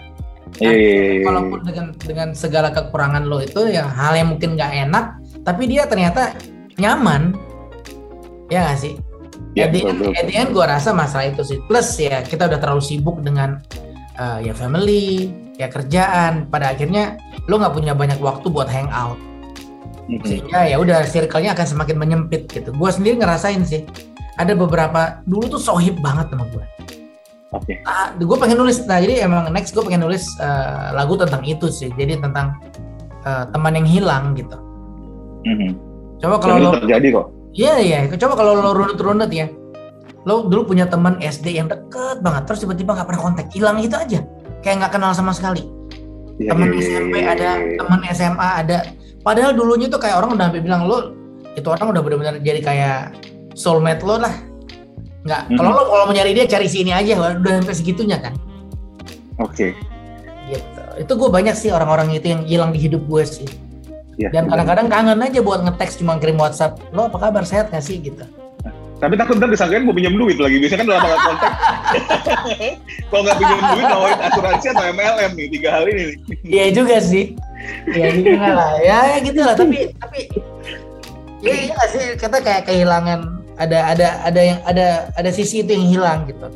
Iya, 0.59 0.71
iya, 0.71 0.75
iya, 0.75 1.11
iya. 1.21 1.25
Walaupun 1.25 1.59
dengan 1.63 1.85
dengan 1.95 2.29
segala 2.35 2.73
kekurangan 2.75 3.23
lo 3.23 3.39
itu 3.39 3.71
yang 3.71 3.87
hal 3.87 4.17
yang 4.17 4.35
mungkin 4.35 4.59
nggak 4.59 4.71
enak, 4.89 5.05
tapi 5.47 5.63
dia 5.71 5.87
ternyata 5.87 6.35
nyaman. 6.75 7.37
Ya 8.51 8.67
nggak 8.67 8.79
sih? 8.83 8.93
Ya, 9.55 9.67
at 9.67 9.75
the 9.75 9.83
end, 9.83 9.99
betul. 9.99 10.13
at 10.15 10.25
the 10.27 10.35
end 10.35 10.49
gue 10.55 10.63
rasa 10.63 10.95
masalah 10.95 11.27
itu 11.31 11.43
sih. 11.43 11.59
Plus 11.67 11.87
ya 11.99 12.23
kita 12.23 12.47
udah 12.47 12.59
terlalu 12.59 12.83
sibuk 12.83 13.19
dengan 13.23 13.59
eh, 14.19 14.47
ya 14.47 14.53
family, 14.55 15.31
ya 15.55 15.67
kerjaan. 15.71 16.47
Pada 16.51 16.75
akhirnya 16.75 17.19
lo 17.47 17.59
nggak 17.59 17.75
punya 17.75 17.93
banyak 17.95 18.19
waktu 18.19 18.47
buat 18.47 18.67
hangout. 18.67 19.19
Mhm. 20.07 20.23
Sehingga 20.23 20.59
ya 20.67 20.75
udah 20.79 21.03
circle-nya 21.07 21.55
akan 21.55 21.67
semakin 21.67 21.95
menyempit 21.99 22.47
gitu. 22.51 22.71
Gue 22.75 22.91
sendiri 22.91 23.19
ngerasain 23.19 23.63
sih. 23.63 23.87
Ada 24.39 24.55
beberapa 24.55 25.21
dulu 25.27 25.59
tuh 25.59 25.61
sohib 25.61 25.99
banget 25.99 26.31
sama 26.31 26.47
gue. 26.51 26.65
Oke. 27.51 27.83
Ah, 27.83 28.15
gue 28.15 28.37
pengen 28.39 28.63
nulis. 28.63 28.79
Nah 28.87 29.03
jadi 29.03 29.27
emang 29.27 29.51
next 29.51 29.75
gue 29.75 29.83
pengen 29.83 30.07
nulis 30.07 30.23
eh, 30.39 30.87
lagu 30.95 31.19
tentang 31.19 31.43
itu 31.43 31.67
sih. 31.67 31.91
Jadi 31.99 32.23
tentang 32.23 32.55
eh, 33.27 33.43
teman 33.51 33.75
yang 33.75 33.87
hilang 33.87 34.31
gitu. 34.39 34.55
Mhm. 35.43 35.71
Coba 36.21 36.35
kalau 36.39 36.55
lo 36.61 36.69
terjadi 36.79 37.07
kok. 37.11 37.25
Iya 37.51 37.75
iya, 37.83 37.99
coba 38.07 38.33
kalau 38.39 38.55
lo 38.55 38.71
runut-runut 38.71 39.27
ya. 39.33 39.51
Lo 40.23 40.47
dulu 40.47 40.71
punya 40.71 40.87
teman 40.87 41.19
SD 41.19 41.57
yang 41.57 41.67
deket 41.67 42.21
banget, 42.21 42.45
terus 42.47 42.63
tiba-tiba 42.63 42.93
nggak 42.93 43.07
pernah 43.09 43.21
kontak, 43.25 43.49
hilang 43.51 43.81
gitu 43.81 43.97
aja. 43.97 44.19
Kayak 44.61 44.85
nggak 44.85 44.93
kenal 44.93 45.11
sama 45.17 45.33
sekali. 45.33 45.65
Iya, 46.37 46.53
Teman 46.55 46.69
iya, 46.71 46.77
iya, 46.77 46.85
SMP 46.85 47.15
iya, 47.17 47.27
ada, 47.33 47.49
iya. 47.57 47.77
teman 47.81 47.99
SMA 48.13 48.49
ada. 48.63 48.77
Padahal 49.21 49.51
dulunya 49.53 49.89
tuh 49.89 49.99
kayak 50.01 50.15
orang 50.21 50.37
udah 50.37 50.45
sampai 50.49 50.63
bilang 50.63 50.81
lo 50.89 50.97
itu 51.51 51.67
orang 51.67 51.91
udah 51.91 52.01
benar-benar 52.01 52.35
jadi 52.39 52.61
kayak 52.63 52.99
soulmate 53.57 54.01
lo 54.05 54.15
lah. 54.21 54.33
Nggak, 55.21 55.41
Mhm. 55.47 55.57
kalau 55.57 55.69
lo 55.71 55.83
kalau 55.85 56.03
mau 56.09 56.15
nyari 56.15 56.31
dia 56.33 56.45
cari 56.49 56.65
sini 56.65 56.91
aja, 56.91 57.13
udah 57.37 57.61
sampai 57.61 57.75
segitunya 57.77 58.17
kan. 58.17 58.33
Oke. 59.37 59.77
Gitu. 60.49 60.81
Itu 60.97 61.11
gue 61.15 61.29
banyak 61.29 61.53
sih 61.53 61.69
orang-orang 61.69 62.11
itu 62.11 62.27
yang 62.29 62.41
hilang 62.43 62.71
di 62.73 62.79
hidup 62.81 63.05
gue 63.05 63.23
sih. 63.23 63.47
Iya, 64.19 64.29
Dan 64.29 64.51
kadang-kadang 64.51 64.87
kangen 64.91 65.23
aja 65.23 65.39
buat 65.39 65.63
nge-text 65.63 66.03
cuma 66.03 66.19
kirim 66.19 66.37
WhatsApp. 66.37 66.77
Lo 66.91 67.07
apa 67.07 67.17
kabar 67.17 67.47
sehat 67.47 67.71
gak 67.71 67.81
sih 67.81 67.97
gitu. 67.97 68.21
Tapi 69.01 69.17
takut 69.17 69.33
ntar 69.33 69.49
disangkain 69.49 69.81
mau 69.81 69.97
pinjam 69.97 70.13
duit 70.13 70.37
lagi. 70.37 70.61
Biasanya 70.61 70.85
kan 70.85 70.87
dalam 70.93 71.01
nggak 71.01 71.21
kontak. 71.25 71.53
Kalau 73.09 73.21
nggak 73.25 73.37
pinjam 73.41 73.59
duit, 73.73 73.85
nawarin 73.89 74.19
asuransi 74.29 74.65
atau 74.69 74.85
MLM 74.93 75.31
nih. 75.33 75.47
Tiga 75.57 75.69
hal 75.73 75.83
ini 75.89 76.01
nih. 76.05 76.17
Iya 76.45 76.65
juga 76.69 76.97
sih. 77.01 77.25
Iya 77.89 78.07
juga 78.13 78.49
lah. 78.53 78.71
Ya, 78.77 78.97
ya 79.09 79.17
gitu 79.25 79.39
lah. 79.41 79.57
Tapi 79.57 79.89
tapi 79.97 80.19
ya 81.41 81.53
iya 81.57 81.73
nggak 81.73 81.89
sih 81.89 82.03
kita 82.13 82.37
kayak 82.45 82.69
kehilangan 82.69 83.40
ada 83.61 83.93
ada 83.93 84.07
ada 84.25 84.41
yang 84.41 84.59
ada 84.65 84.87
ada 85.13 85.29
sisi 85.29 85.61
itu 85.61 85.69
yang 85.69 85.85
hilang 85.85 86.19
gitu. 86.25 86.49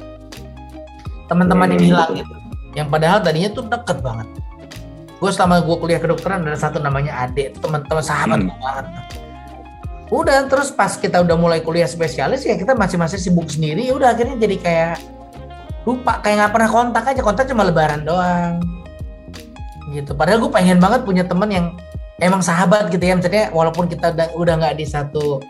Teman-teman 1.29 1.77
yang 1.77 1.83
hilang 1.93 2.11
gitu. 2.17 2.35
yang 2.75 2.87
padahal 2.91 3.23
tadinya 3.23 3.49
tuh 3.55 3.63
deket 3.71 4.03
banget 4.03 4.27
gue 5.15 5.31
selama 5.31 5.63
gue 5.63 5.75
kuliah 5.79 5.97
kedokteran 5.97 6.43
ada 6.43 6.59
satu 6.59 6.77
namanya 6.83 7.23
Ade 7.23 7.55
teman-teman 7.57 8.03
sahabat 8.03 8.39
Hmm. 8.43 8.51
banget 8.59 8.85
udah 10.13 10.45
terus 10.45 10.69
pas 10.69 10.93
kita 10.99 11.23
udah 11.25 11.33
mulai 11.33 11.65
kuliah 11.65 11.89
spesialis 11.89 12.45
ya 12.45 12.53
kita 12.53 12.77
masing-masing 12.77 13.17
sibuk 13.17 13.49
sendiri 13.49 13.89
ya 13.89 13.97
udah 13.97 14.13
akhirnya 14.13 14.37
jadi 14.37 14.55
kayak 14.61 14.95
lupa 15.87 16.21
kayak 16.21 16.35
nggak 16.45 16.51
pernah 16.53 16.69
kontak 16.69 17.03
aja 17.09 17.21
kontak 17.25 17.45
cuma 17.49 17.65
lebaran 17.65 18.05
doang 18.05 18.61
gitu 19.95 20.13
padahal 20.13 20.45
gue 20.45 20.51
pengen 20.53 20.77
banget 20.77 21.01
punya 21.07 21.23
temen 21.25 21.49
yang 21.49 21.65
emang 22.21 22.45
sahabat 22.45 22.93
gitu 22.93 23.01
ya 23.01 23.17
maksudnya 23.17 23.49
walaupun 23.49 23.89
kita 23.89 24.13
udah 24.13 24.27
udah 24.37 24.53
nggak 24.61 24.75
di 24.77 24.85
satu 24.85 25.41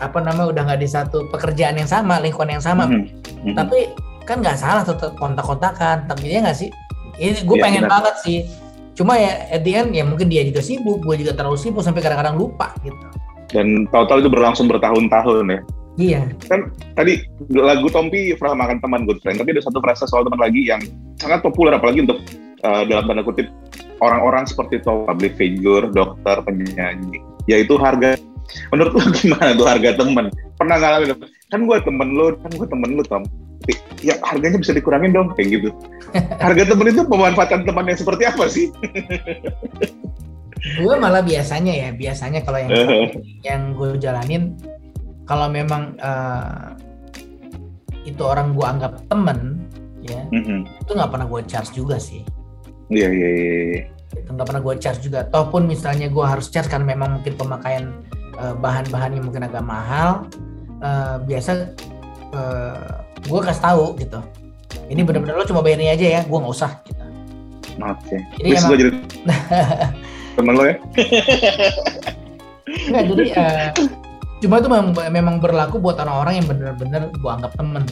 apa 0.00 0.18
namanya 0.18 0.48
udah 0.48 0.62
nggak 0.66 0.80
di 0.80 0.88
satu 0.88 1.28
pekerjaan 1.28 1.76
yang 1.76 1.86
sama 1.86 2.18
lingkungan 2.18 2.56
yang 2.56 2.64
sama 2.64 2.88
Mhm. 2.88 3.04
Mhm. 3.44 3.54
tapi 3.54 3.78
kan 4.24 4.40
nggak 4.40 4.56
salah 4.56 4.82
tetap 4.82 5.12
kontak-kontakan 5.14 6.06
tapi 6.06 6.24
dia 6.26 6.40
nggak 6.40 6.56
sih 6.56 6.72
ini 7.16 7.36
gue 7.38 7.56
Iya, 7.56 7.62
pengen 7.62 7.84
benar. 7.84 7.92
banget 7.94 8.14
sih 8.20 8.38
cuma 8.92 9.14
ya 9.14 9.32
at 9.48 9.60
the 9.60 9.72
end 9.72 9.92
ya 9.92 10.02
mungkin 10.02 10.26
dia 10.26 10.42
juga 10.42 10.60
sibuk 10.60 11.00
gue 11.00 11.16
juga 11.18 11.32
terlalu 11.32 11.56
sibuk 11.56 11.80
sampai 11.80 12.00
kadang-kadang 12.00 12.36
lupa 12.36 12.72
gitu 12.80 12.96
Dan 13.50 13.90
tahu-tahu 13.90 14.22
itu 14.22 14.30
berlangsung 14.30 14.70
bertahun-tahun 14.70 15.42
ya. 15.48 15.60
iya 15.96 16.22
Kan 16.46 16.70
tadi 16.94 17.18
lagu 17.50 17.90
Tompi 17.90 18.30
pernah 18.32 18.54
makan 18.56 18.78
teman 18.78 19.02
good 19.02 19.18
friend, 19.18 19.36
tapi 19.36 19.50
ada 19.50 19.58
satu 19.60 19.82
frasa 19.82 20.06
soal 20.06 20.22
teman 20.22 20.38
lagi 20.38 20.62
yang 20.64 20.78
sangat 21.18 21.42
populer 21.42 21.74
apalagi 21.74 22.06
untuk 22.06 22.22
uh, 22.62 22.86
dalam 22.86 23.04
tanda 23.04 23.20
kutip 23.20 23.50
orang-orang 23.98 24.46
seperti 24.46 24.78
itu 24.78 24.86
public 24.86 25.34
figure, 25.34 25.90
dokter, 25.90 26.38
penyanyi, 26.40 27.18
yaitu 27.44 27.74
harga. 27.74 28.14
Menurut 28.70 28.92
lo 28.96 29.02
gimana 29.18 29.50
tuh 29.54 29.66
harga 29.66 29.90
teman? 29.96 30.26
Pernah 30.56 30.76
ngalamin? 30.78 31.18
Kan 31.50 31.60
gue 31.66 31.78
temen 31.82 32.08
lo, 32.14 32.34
kan 32.38 32.50
gue 32.54 32.66
temen 32.68 32.90
lo 32.96 33.02
Tom. 33.04 33.22
Ya 34.00 34.16
harganya 34.24 34.56
bisa 34.56 34.72
dikurangin 34.72 35.12
dong 35.12 35.30
kayak 35.36 35.60
gitu. 35.60 35.68
Harga 36.44 36.64
temen 36.64 36.88
itu 36.90 37.04
pemanfaatan 37.04 37.68
teman 37.68 37.84
yang 37.86 37.98
seperti 38.00 38.24
apa 38.26 38.48
sih? 38.48 38.72
gue 40.60 40.94
malah 40.96 41.24
biasanya 41.24 41.72
ya 41.72 41.88
biasanya 41.92 42.44
kalau 42.44 42.60
yang 42.60 42.72
yang 43.40 43.62
gue 43.72 43.96
jalanin 43.96 44.52
kalau 45.24 45.48
memang 45.48 45.96
eh, 45.96 46.76
itu 48.04 48.20
orang 48.20 48.52
gue 48.52 48.66
anggap 48.66 48.92
temen 49.08 49.64
ya 50.04 50.20
Mhm. 50.28 50.68
itu 50.84 50.90
nggak 50.92 51.10
pernah 51.12 51.26
gue 51.28 51.40
charge 51.48 51.72
juga 51.72 51.96
sih 51.96 52.20
Iya 52.90 53.08
iya 53.08 53.28
iya. 53.30 53.52
iya. 53.72 53.82
nggak 54.28 54.46
pernah 54.46 54.60
gue 54.60 54.74
charge 54.76 55.00
juga 55.00 55.24
ataupun 55.24 55.64
misalnya 55.64 56.12
gue 56.12 56.24
harus 56.28 56.50
charge 56.52 56.68
karena 56.68 56.92
memang 56.92 57.20
mungkin 57.20 57.34
pemakaian 57.40 57.84
bahan-bahan 58.56 59.10
yang 59.12 59.24
mungkin 59.24 59.42
agak 59.42 59.62
mahal 59.62 60.24
eh, 60.78 61.16
biasa 61.20 61.50
gue 63.20 63.40
kasih 63.42 63.60
tahu 63.60 63.84
gitu 63.96 64.20
ini 64.86 65.02
benar-benar 65.02 65.34
lo 65.34 65.44
cuma 65.44 65.60
bayar 65.60 65.78
ini 65.78 65.90
aja 65.90 66.06
ya 66.08 66.20
gue 66.22 66.38
nggak 66.38 66.54
usah 66.54 66.72
gitu. 66.84 67.02
Oke. 67.80 68.16
Jadi 68.36 68.44
Please 68.44 68.58
emang- 68.58 68.70
gue 68.70 68.78
jadi 68.78 68.90
temen 70.36 70.52
lo 70.52 70.64
ya. 70.64 70.74
Nggak, 72.70 73.02
jadi 73.04 73.24
eh, 73.34 73.68
cuma 74.40 74.54
itu 74.56 74.68
memang, 74.68 74.86
memang 75.10 75.36
berlaku 75.38 75.76
buat 75.76 75.98
orang-orang 75.98 76.40
yang 76.40 76.46
benar-benar 76.46 77.02
gue 77.10 77.30
anggap 77.30 77.52
temen 77.54 77.82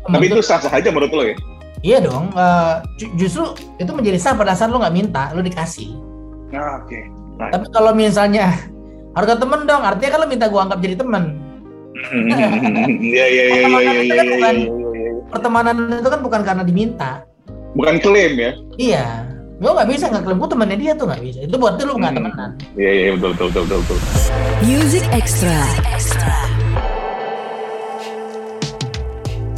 Temen 0.00 0.16
Tapi 0.16 0.24
itu 0.26 0.40
sah-sah 0.40 0.72
aja 0.72 0.88
menurut 0.88 1.12
lo 1.12 1.24
ya? 1.24 1.36
iya 1.80 1.96
dong 1.96 2.28
eh, 2.30 2.74
ju- 2.96 3.12
justru 3.16 3.44
itu 3.76 3.88
menjadi 3.90 4.16
sah 4.16 4.34
pada 4.34 4.52
saat 4.52 4.68
lo 4.68 4.76
nggak 4.78 4.92
minta 4.94 5.32
lo 5.32 5.40
dikasih 5.40 5.96
Nah, 6.50 6.76
oke. 6.78 6.98
tapi 7.38 7.66
kalau 7.70 7.92
misalnya 7.94 8.52
harga 9.10 9.34
temen 9.36 9.60
dong 9.64 9.82
artinya 9.82 10.10
kan 10.10 10.20
lo 10.20 10.26
minta 10.26 10.46
gue 10.46 10.60
anggap 10.60 10.78
jadi 10.78 10.94
temen 10.96 11.24
Iya 13.02 13.26
iya 13.26 13.44
iya 13.44 13.60
iya 13.60 13.66
iya 13.66 13.92
iya 14.00 14.22
iya 14.22 14.22
iya. 14.24 14.50
iya. 14.54 15.12
pertemanan 15.28 15.76
itu 15.92 16.08
kan 16.08 16.20
bukan 16.20 16.40
karena 16.40 16.62
diminta 16.62 17.10
Bukan 17.70 17.98
klaim 17.98 18.34
ya? 18.34 18.52
iya 18.76 19.06
lo 19.58 19.76
nggak 19.76 19.88
bisa 19.88 20.08
nggak 20.08 20.24
klaim 20.24 20.38
gue 20.38 20.48
temennya 20.48 20.78
dia 20.78 20.92
tuh 20.94 21.04
nggak 21.04 21.20
bisa 21.20 21.38
itu 21.42 21.54
berarti 21.54 21.82
lo 21.84 21.92
nggak 21.94 22.10
Hmm. 22.10 22.18
temenan 22.22 22.50
Iya 22.74 22.90
iya 22.90 23.08
betul 23.12 23.30
betul 23.34 23.46
betul 23.50 23.78
betul. 23.78 23.96
betul. 23.98 23.98
Music 24.60 25.04
Extra. 25.10 25.58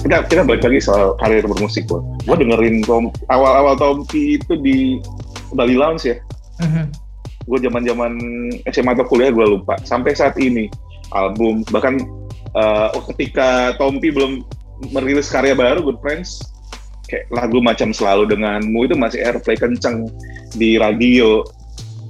Kita 0.02 0.16
kita 0.26 0.42
balik 0.42 0.62
lagi 0.62 0.80
soal 0.82 1.14
karir 1.16 1.46
bermusik 1.46 1.86
gue. 1.86 2.00
Gue 2.26 2.36
dengerin 2.36 2.82
Tom 2.82 3.04
awal-awal 3.30 3.78
Tompi 3.78 4.34
itu 4.34 4.58
di 4.58 4.98
Bali 5.54 5.78
Lounge 5.78 6.10
ya. 6.10 6.16
Mhm. 6.58 6.84
Gue 7.42 7.58
zaman-zaman 7.58 8.18
SMA 8.70 8.92
atau 8.94 9.06
kuliah 9.06 9.34
gue 9.34 9.46
lupa. 9.58 9.78
Sampai 9.82 10.14
saat 10.14 10.38
ini 10.38 10.70
album 11.12 11.66
bahkan 11.68 11.98
eh, 12.56 12.88
ketika 13.12 13.76
Tompi 13.76 14.14
belum 14.14 14.46
merilis 14.90 15.30
karya 15.30 15.54
baru 15.54 15.82
Good 15.82 16.00
Friends 16.02 16.42
kayak 17.12 17.28
lagu 17.28 17.60
macam 17.60 17.92
selalu 17.92 18.24
denganmu 18.32 18.88
itu 18.88 18.96
masih 18.96 19.20
airplay 19.20 19.52
kenceng 19.54 20.08
di 20.56 20.80
radio 20.80 21.44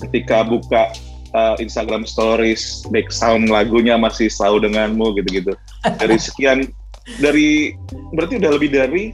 ketika 0.07 0.47
buka 0.47 0.95
uh, 1.35 1.59
Instagram 1.59 2.07
Stories 2.07 2.87
back 2.95 3.11
sound 3.11 3.51
lagunya 3.51 3.99
masih 3.99 4.31
selalu 4.31 4.71
denganmu 4.71 5.19
gitu-gitu 5.19 5.59
dari 5.99 6.17
sekian 6.23 6.71
dari 7.19 7.75
berarti 8.15 8.39
udah 8.39 8.51
lebih 8.55 8.71
dari 8.71 9.11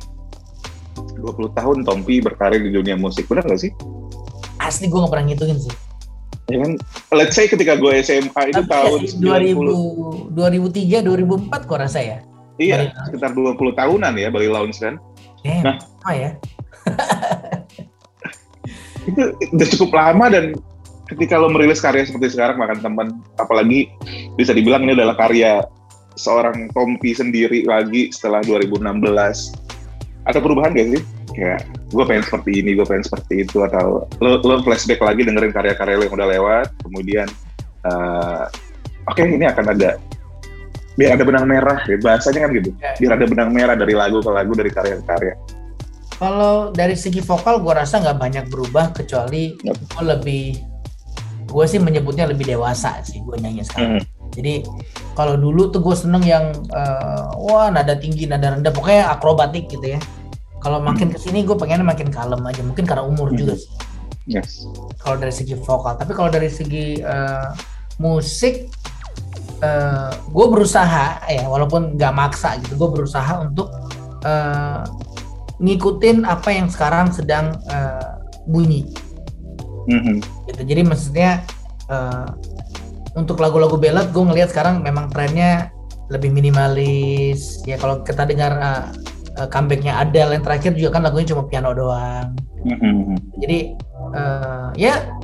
20 1.16 1.56
tahun 1.56 1.78
Tompi 1.88 2.20
berkarir 2.20 2.60
di 2.60 2.70
dunia 2.70 2.94
musik 2.94 3.24
benar 3.26 3.48
nggak 3.48 3.62
sih? 3.64 3.72
asli 4.60 4.92
gue 4.92 4.98
nggak 5.00 5.08
pernah 5.08 5.26
ngitungin 5.32 5.56
sih 5.56 5.74
Ya 6.48 6.64
kan, 6.64 6.80
let's 7.12 7.36
say 7.36 7.44
ketika 7.44 7.76
gue 7.76 7.92
SMA 8.00 8.32
itu 8.48 8.64
Tapi 8.64 8.72
tahun 8.72 9.00
ya, 9.04 9.36
90 9.52 10.32
2000 10.32 11.04
2003 11.04 11.52
2004 11.52 11.68
kok 11.68 11.76
rasa 11.76 12.00
ya? 12.00 12.18
Iya 12.56 12.88
Bali 12.88 13.12
sekitar 13.12 13.30
20 13.36 13.52
tahunan 13.76 14.12
ya 14.16 14.28
Bali 14.32 14.48
Lounge 14.48 14.80
kan? 14.80 14.96
Damn, 15.44 15.62
Nah. 15.62 15.76
apa 15.78 16.10
ya? 16.16 16.30
Itu 19.12 19.22
udah 19.54 19.66
cukup 19.76 19.90
lama 19.92 20.26
dan 20.32 20.44
ketika 21.12 21.36
lo 21.36 21.52
merilis 21.52 21.84
karya 21.84 22.08
seperti 22.08 22.32
sekarang 22.36 22.56
makan 22.56 22.80
teman 22.80 23.08
apalagi 23.36 23.92
bisa 24.36 24.56
dibilang 24.56 24.88
ini 24.88 24.96
adalah 24.96 25.16
karya 25.20 25.60
seorang 26.18 26.72
Tompi 26.72 27.12
sendiri 27.12 27.68
lagi 27.68 28.08
setelah 28.10 28.40
2016 28.44 28.80
ada 30.28 30.38
perubahan 30.40 30.72
gak 30.72 30.96
sih? 30.96 31.02
Kayak 31.36 31.60
gue 31.88 32.04
pengen 32.04 32.24
seperti 32.24 32.50
ini 32.60 32.76
gue 32.76 32.84
pengen 32.84 33.04
seperti 33.04 33.48
itu 33.48 33.64
atau 33.64 34.04
lo, 34.20 34.30
lo 34.44 34.60
flashback 34.60 35.00
lagi 35.00 35.24
dengerin 35.24 35.52
karya-karya 35.56 35.96
lo 35.96 36.04
yang 36.04 36.14
udah 36.20 36.28
lewat 36.28 36.66
kemudian 36.84 37.28
eh, 37.88 38.44
oke 39.08 39.20
ini 39.24 39.48
akan 39.48 39.72
ada 39.72 39.96
biar 40.98 41.14
ada 41.14 41.24
benang 41.24 41.46
merah 41.46 41.78
ya 41.86 41.96
bahasanya 42.02 42.44
kan 42.44 42.50
gitu 42.58 42.70
Ya. 42.76 42.92
biar 42.98 43.12
ada 43.16 43.26
benang 43.30 43.50
merah 43.54 43.74
dari 43.78 43.94
lagu 43.96 44.20
ke 44.20 44.30
lagu 44.30 44.52
dari 44.52 44.70
karya 44.70 45.00
ke 45.00 45.04
karya 45.06 45.34
Kalau 46.18 46.74
dari 46.74 46.98
segi 46.98 47.22
vokal 47.22 47.62
gue 47.62 47.70
rasa 47.70 48.02
nggak 48.02 48.18
banyak 48.18 48.44
berubah 48.50 48.90
kecuali 48.90 49.54
Yap. 49.62 49.78
gue 49.78 50.02
lebih 50.02 50.44
gue 51.48 51.64
sih 51.64 51.78
menyebutnya 51.78 52.26
lebih 52.26 52.44
dewasa 52.50 53.00
sih 53.06 53.22
gue 53.22 53.38
nyanyi 53.38 53.62
sekarang. 53.64 54.02
Hmm. 54.02 54.34
Jadi 54.34 54.66
kalau 55.14 55.38
dulu 55.38 55.70
tuh 55.70 55.78
gue 55.80 55.94
seneng 55.94 56.26
yang 56.26 56.50
eh, 56.74 57.22
wah 57.38 57.70
nada 57.70 57.94
tinggi 57.94 58.26
nada 58.26 58.50
rendah 58.52 58.74
pokoknya 58.74 59.14
akrobatik 59.14 59.70
gitu 59.70 59.94
ya. 59.94 60.00
Kalau 60.58 60.78
makin 60.78 61.08
ke 61.08 61.18
sini 61.18 61.42
gue 61.42 61.54
pengen 61.54 61.82
makin 61.82 62.10
kalem 62.10 62.42
aja. 62.42 62.62
Mungkin 62.62 62.84
karena 62.84 63.02
umur 63.02 63.30
Hmm. 63.30 63.38
juga 63.38 63.54
sih. 63.56 63.70
yes. 64.28 64.66
Kalau 65.00 65.16
dari 65.16 65.32
segi 65.32 65.56
vokal. 65.56 65.96
Tapi 65.96 66.12
kalau 66.12 66.28
dari 66.28 66.50
segi 66.50 67.00
eh, 67.00 67.48
musik 67.96 68.68
gue 70.30 70.46
berusaha 70.46 71.18
ya 71.26 71.50
walaupun 71.50 71.98
nggak 71.98 72.14
maksa 72.14 72.58
gitu. 72.62 72.78
Gue 72.78 72.90
berusaha 73.02 73.42
untuk 73.42 73.70
eh, 74.22 74.82
ngikutin 75.58 76.22
apa 76.22 76.54
yang 76.54 76.70
sekarang 76.70 77.10
sedang 77.10 77.58
eh, 77.66 78.12
bunyi. 78.46 78.86
Mhm. 79.88 80.20
gitu. 80.46 80.62
Jadi 80.62 80.82
maksudnya 80.84 81.42
eh, 81.88 82.28
untuk 83.16 83.40
lagu-lagu 83.40 83.74
ballad 83.80 84.12
gue 84.12 84.20
ngelihat 84.22 84.52
sekarang 84.52 84.84
memang 84.84 85.08
trennya 85.10 85.72
lebih 86.08 86.30
minimalis. 86.30 87.60
Ya 87.64 87.80
kalau 87.80 88.04
kita 88.04 88.28
dengar 88.28 88.52
eh, 88.60 88.84
eh, 89.38 89.48
comebacknya 89.48 90.02
Adele 90.02 90.34
yang 90.34 90.44
terakhir 90.44 90.74
juga 90.74 90.98
kan 90.98 91.06
lagunya 91.06 91.30
cuma 91.30 91.46
piano 91.46 91.70
doang. 91.72 92.34
Mhm. 92.58 93.38
jadi 93.38 93.58
eh, 94.12 94.66
ya 94.74 95.14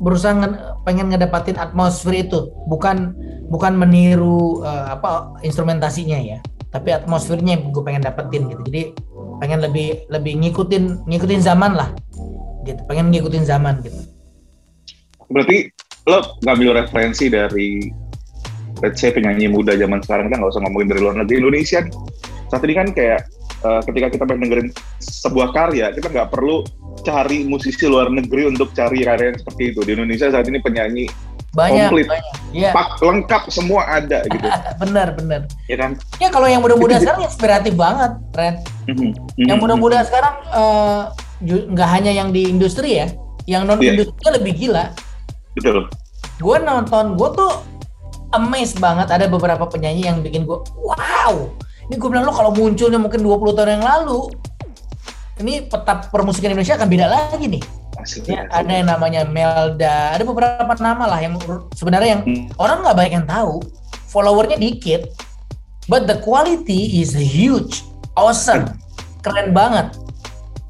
berusaha 0.00 0.32
nge- 0.32 0.86
pengen 0.86 1.10
ngedapatin 1.12 1.58
atmosfer 1.58 2.14
itu. 2.16 2.54
Bukan 2.70 3.12
bukan 3.50 3.74
meniru 3.76 4.62
eh, 4.62 4.86
apa 4.94 5.34
instrumentasinya 5.42 6.16
ya. 6.16 6.38
Tapi 6.70 6.94
atmosfernya 6.94 7.58
yang 7.58 7.74
gue 7.74 7.82
pengen 7.82 8.06
dapetin 8.06 8.46
gitu. 8.46 8.62
Jadi 8.70 8.94
pengen 9.42 9.60
lebih 9.66 10.06
lebih 10.08 10.38
ngikutin 10.40 11.04
ngikutin 11.10 11.42
zaman 11.42 11.74
lah. 11.74 11.90
Gitu 12.62 12.80
pengen 12.86 13.10
ngikutin 13.10 13.44
zaman 13.44 13.82
gitu. 13.82 13.98
Berarti 15.30 15.70
lo 16.08 16.38
ngambil 16.46 16.86
referensi 16.86 17.26
dari 17.28 17.90
let's 18.80 19.02
say 19.02 19.12
penyanyi 19.12 19.50
muda 19.52 19.76
zaman 19.76 20.00
sekarang 20.00 20.30
kita 20.30 20.36
nggak 20.40 20.52
usah 20.56 20.62
ngomongin 20.64 20.88
dari 20.94 21.00
luar 21.04 21.16
negeri 21.20 21.36
Indonesia. 21.44 21.80
Saat 22.48 22.62
ini 22.64 22.74
kan 22.74 22.88
kayak 22.94 23.26
eh, 23.60 23.80
ketika 23.84 24.06
kita 24.10 24.24
pengen 24.24 24.42
dengerin 24.42 24.68
sebuah 24.98 25.48
karya 25.50 25.92
kita 25.92 26.08
nggak 26.08 26.28
perlu 26.28 26.64
cari 27.00 27.44
musisi 27.44 27.84
luar 27.84 28.08
negeri 28.08 28.46
untuk 28.46 28.72
cari 28.72 29.00
karya 29.00 29.32
yang 29.32 29.38
seperti 29.38 29.62
itu 29.70 29.80
di 29.82 29.90
Indonesia 29.94 30.28
saat 30.28 30.46
ini 30.46 30.58
penyanyi 30.58 31.06
banyak 31.50 31.88
Komplit. 31.88 32.06
banyak 32.06 32.34
Iya. 32.50 32.70
pak 32.70 32.98
lengkap 32.98 33.42
semua 33.48 33.82
ada 33.88 34.22
gitu 34.24 34.46
benar 34.82 35.14
benar 35.14 35.40
ya 35.66 35.76
kan 35.76 35.94
ya 36.18 36.28
kalau 36.28 36.46
yang 36.46 36.62
muda-muda 36.62 36.98
sekarang 36.98 37.22
inspiratif 37.24 37.74
banget 37.74 38.12
Ren 38.32 38.54
Mhm. 38.86 39.10
yang 39.40 39.58
Mhm. 39.58 39.62
muda-muda 39.62 40.02
sekarang 40.02 40.34
eh, 40.46 41.02
nggak 41.42 41.88
hanya 41.90 42.12
yang 42.12 42.30
di 42.30 42.46
industri 42.46 42.98
ya 42.98 43.06
yang 43.46 43.64
non 43.64 43.78
Iya. 43.78 43.96
industrinya 43.96 44.30
lebih 44.36 44.52
gila 44.56 44.84
betul 45.52 45.88
gue 46.38 46.56
nonton 46.60 47.04
gue 47.14 47.28
tuh 47.34 47.52
amazed 48.30 48.78
banget 48.78 49.10
ada 49.10 49.26
beberapa 49.26 49.66
penyanyi 49.66 50.06
yang 50.06 50.20
bikin 50.20 50.46
gue 50.46 50.58
wow 50.78 51.34
ini 51.90 51.98
gue 51.98 52.06
bilang 52.06 52.22
lo 52.22 52.30
kalau 52.30 52.54
munculnya 52.54 53.02
mungkin 53.02 53.18
20 53.18 53.50
tahun 53.58 53.70
yang 53.82 53.84
lalu 53.84 54.30
ini 55.42 55.66
peta 55.66 56.06
permusikan 56.06 56.54
Indonesia 56.54 56.78
akan 56.78 56.86
beda 56.86 57.06
lagi 57.10 57.50
nih. 57.50 57.64
Ya, 58.24 58.48
ada 58.48 58.70
yang 58.70 58.88
namanya 58.88 59.26
Melda 59.28 60.14
ada 60.16 60.22
beberapa 60.24 60.72
nama 60.78 61.04
lah 61.04 61.20
yang 61.20 61.36
sebenarnya 61.74 62.16
yang 62.16 62.22
Hmm. 62.24 62.46
orang 62.56 62.86
nggak 62.86 62.96
banyak 62.96 63.12
yang 63.18 63.26
tahu. 63.26 63.58
Followernya 64.06 64.56
dikit 64.56 65.10
but 65.90 66.06
the 66.06 66.14
quality 66.22 67.02
is 67.02 67.10
huge. 67.12 67.82
Awesome. 68.14 68.70
Keren 69.26 69.50
banget. 69.50 69.98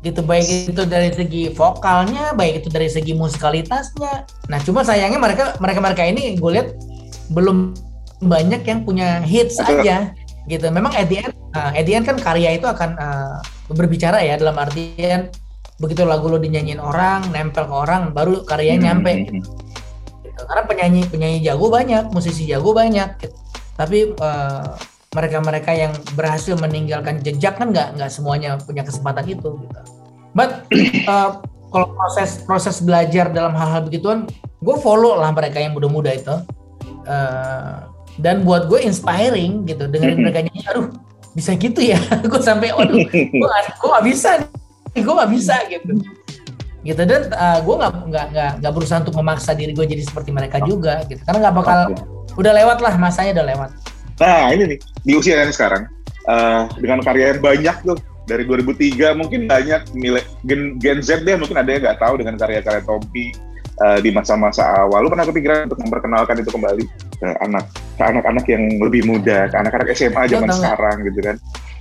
Gitu 0.01 0.25
baik 0.25 0.73
itu 0.73 0.83
dari 0.89 1.13
segi 1.13 1.43
vokalnya 1.53 2.33
baik 2.33 2.65
itu 2.65 2.69
dari 2.73 2.89
segi 2.89 3.13
musikalitasnya. 3.13 4.25
Nah 4.49 4.59
cuma 4.65 4.81
sayangnya 4.81 5.21
mereka 5.21 5.55
mereka 5.61 5.85
mereka 5.85 6.03
ini 6.09 6.41
gue 6.41 6.51
lihat 6.57 6.73
belum 7.31 7.77
banyak 8.25 8.65
yang 8.65 8.81
punya 8.89 9.21
hits 9.21 9.61
aja 9.61 10.13
gitu 10.49 10.71
memang 10.73 10.93
at 10.97 11.11
the 11.11 11.21
end 11.21 11.35
uh, 11.53 11.73
at 11.75 11.85
the 11.85 11.93
end 11.93 12.07
kan 12.09 12.17
karya 12.17 12.57
itu 12.57 12.65
akan 12.65 12.97
uh, 12.97 13.37
berbicara 13.69 14.23
ya 14.23 14.41
dalam 14.41 14.57
artian 14.57 15.29
begitu 15.81 16.05
lagu 16.05 16.29
lo 16.29 16.37
dinyanyiin 16.37 16.77
orang 16.77 17.25
nempel 17.33 17.65
ke 17.65 17.73
orang 17.75 18.13
baru 18.13 18.45
karyanya 18.45 18.93
nyampe 18.93 19.13
Mhm. 19.17 19.25
gitu. 19.33 19.51
karena 20.41 20.63
penyanyi 20.69 21.01
penyanyi 21.09 21.39
jago 21.41 21.67
banyak 21.73 22.05
musisi 22.13 22.45
jago 22.45 22.77
banyak 22.77 23.17
gitu. 23.21 23.33
tapi 23.81 24.13
eh, 24.13 24.69
mereka-mereka 25.17 25.73
yang 25.73 25.93
berhasil 26.13 26.53
meninggalkan 26.61 27.25
jejak 27.25 27.57
kan 27.57 27.73
nggak 27.73 27.97
nggak 27.97 28.13
semuanya 28.13 28.61
punya 28.61 28.85
kesempatan 28.85 29.25
itu 29.25 29.57
gitu. 29.57 29.81
but 30.37 30.65
eh, 30.73 31.31
kalau 31.73 31.87
proses 31.97 32.45
proses 32.45 32.77
belajar 32.85 33.33
dalam 33.33 33.57
hal-hal 33.57 33.89
begituan 33.89 34.29
gue 34.61 34.77
follow 34.85 35.17
lah 35.17 35.33
mereka 35.33 35.65
yang 35.65 35.73
muda-muda 35.73 36.13
itu 36.13 36.37
Eh, 37.01 37.77
dan 38.21 38.45
buat 38.45 38.69
gue 38.69 38.81
inspiring 38.81 39.65
gitu 39.65 39.89
dengerin 39.89 40.17
Mhm. 40.17 40.23
mereka 40.23 40.41
nyanyi 40.45 40.63
aduh 40.69 40.87
bisa 41.33 41.51
gitu 41.57 41.81
ya 41.81 41.99
gue 42.31 42.41
sampai 42.41 42.71
waduh 42.71 43.01
gue 43.09 43.29
gak, 43.33 43.65
gue 43.77 43.89
gak 43.89 44.05
bisa 44.07 44.31
nih 44.93 45.03
gue 45.03 45.15
gak 45.15 45.31
bisa 45.33 45.57
gitu 45.67 45.93
gitu 46.81 47.03
dan 47.05 47.29
gue 47.61 47.75
nggak 47.77 47.93
nggak 48.09 48.27
nggak 48.33 48.51
nggak 48.65 48.73
berusaha 48.73 49.05
untuk 49.05 49.13
memaksa 49.13 49.53
diri 49.53 49.77
gue 49.77 49.85
jadi 49.85 50.01
seperti 50.01 50.33
mereka 50.33 50.65
juga 50.65 51.05
gitu 51.05 51.21
karena 51.23 51.45
nggak 51.45 51.57
bakal 51.61 51.79
Oke. 51.93 52.41
udah 52.41 52.53
lewat 52.57 52.79
lah 52.81 52.95
masanya 52.97 53.41
udah 53.41 53.47
lewat 53.53 53.71
Nah 54.21 54.53
ini 54.53 54.77
nih 54.77 54.79
di 55.01 55.13
usia 55.17 55.41
yang 55.41 55.49
sekarang 55.49 55.89
eh, 56.25 56.63
dengan 56.77 57.01
karya 57.01 57.33
yang 57.33 57.41
banyak 57.41 57.77
tuh 57.85 57.97
dari 58.25 58.45
2003 58.45 59.17
mungkin 59.17 59.49
banyak 59.49 59.93
nilai 59.93 60.21
gen, 60.45 60.77
Gen 60.77 61.01
Z 61.01 61.25
deh 61.25 61.37
mungkin 61.41 61.57
ada 61.57 61.69
yang 61.73 61.83
nggak 61.85 61.99
tahu 62.01 62.21
dengan 62.21 62.37
karya-karya 62.37 62.85
Tompi 62.85 63.33
eh, 63.81 63.99
di 64.05 64.13
masa-masa 64.13 64.65
awal. 64.77 65.05
Lu 65.05 65.09
pernah 65.09 65.25
kepikiran 65.25 65.73
untuk 65.73 65.81
memperkenalkan 65.81 66.37
itu 66.37 66.53
kembali 66.53 66.85
ke 67.17 67.29
anak 67.41 67.65
ke 67.97 68.03
anak-anak 68.03 68.45
yang 68.47 68.63
lebih 68.79 69.03
muda, 69.05 69.49
ke 69.49 69.57
anak-anak 69.57 69.89
SMA 69.93 70.23
zaman 70.29 70.49
sekarang 70.51 70.97
gitu 71.07 71.21
kan? 71.23 71.37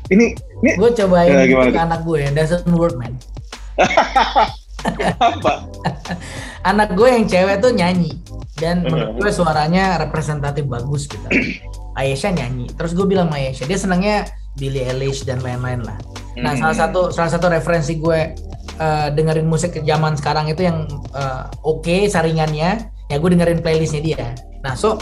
Ini 0.09 0.25
ini 0.59 0.71
gue 0.75 0.89
cobain 0.95 1.29
Ya, 1.29 1.45
gitu 1.45 1.53
gimana 1.55 1.71
ke 1.71 1.81
anak 1.85 2.01
gue 2.03 2.21
doesn't 2.33 2.65
work 2.73 2.97
man 2.97 3.13
apa? 5.19 5.53
anak 6.63 6.95
gue 6.95 7.07
yang 7.07 7.25
cewek 7.27 7.59
tuh 7.59 7.71
nyanyi 7.71 8.15
dan 8.59 8.83
Hmm. 8.83 8.91
menurut 8.91 9.15
gue 9.15 9.31
suaranya 9.31 9.99
representatif 9.99 10.67
bagus 10.67 11.07
gitu 11.07 11.27
Ayesha 11.99 12.31
nyanyi 12.31 12.67
terus 12.73 12.91
gue 12.91 13.03
bilang 13.03 13.27
sama 13.27 13.39
Ayesha 13.39 13.63
dia 13.63 13.79
senangnya 13.79 14.15
Billie 14.55 14.83
Eilish 14.83 15.23
dan 15.23 15.39
lain-lain 15.39 15.83
lah 15.83 15.99
Nah, 16.39 16.55
Hmm. 16.55 16.71
salah 16.71 16.77
satu 16.77 17.01
salah 17.11 17.27
satu 17.27 17.51
referensi 17.51 17.99
gue 17.99 18.19
eh, 18.79 19.07
dengerin 19.11 19.43
musik 19.43 19.75
ke 19.75 19.81
zaman 19.83 20.15
sekarang 20.15 20.47
itu 20.47 20.63
yang 20.63 20.87
eh, 21.11 21.43
oke 21.61 22.07
saringannya, 22.07 22.79
ya 23.11 23.15
gue 23.19 23.29
dengerin 23.29 23.59
playlistnya 23.59 23.99
dia. 23.99 24.25
Nah, 24.63 24.71
so 24.71 24.95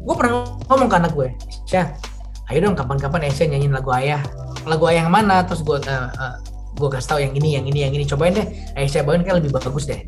gue 0.00 0.14
pernah 0.16 0.48
ngomong 0.66 0.88
ke 0.88 0.96
anak 0.96 1.12
gue, 1.12 1.28
Syah, 1.68 1.92
ayo 2.48 2.58
dong 2.64 2.76
kapan-kapan 2.76 3.28
Aisyah 3.28 3.46
nyanyiin 3.52 3.72
lagu 3.74 3.92
ayah. 3.92 4.20
Lagu 4.64 4.84
ayah 4.88 5.04
yang 5.04 5.12
mana? 5.12 5.44
Terus 5.44 5.60
gue 5.60 5.76
eh, 5.84 6.08
eh, 6.08 6.34
gue 6.76 6.88
kasih 6.88 7.08
tahu 7.08 7.20
yang 7.20 7.32
ini, 7.36 7.48
yang 7.60 7.64
ini, 7.68 7.78
yang 7.84 7.92
ini. 7.92 8.04
Cobain 8.08 8.32
deh, 8.32 8.46
Aisyah 8.76 9.04
bawain 9.04 9.20
kayak 9.20 9.44
lebih 9.44 9.52
bagus 9.52 9.84
deh. 9.84 10.00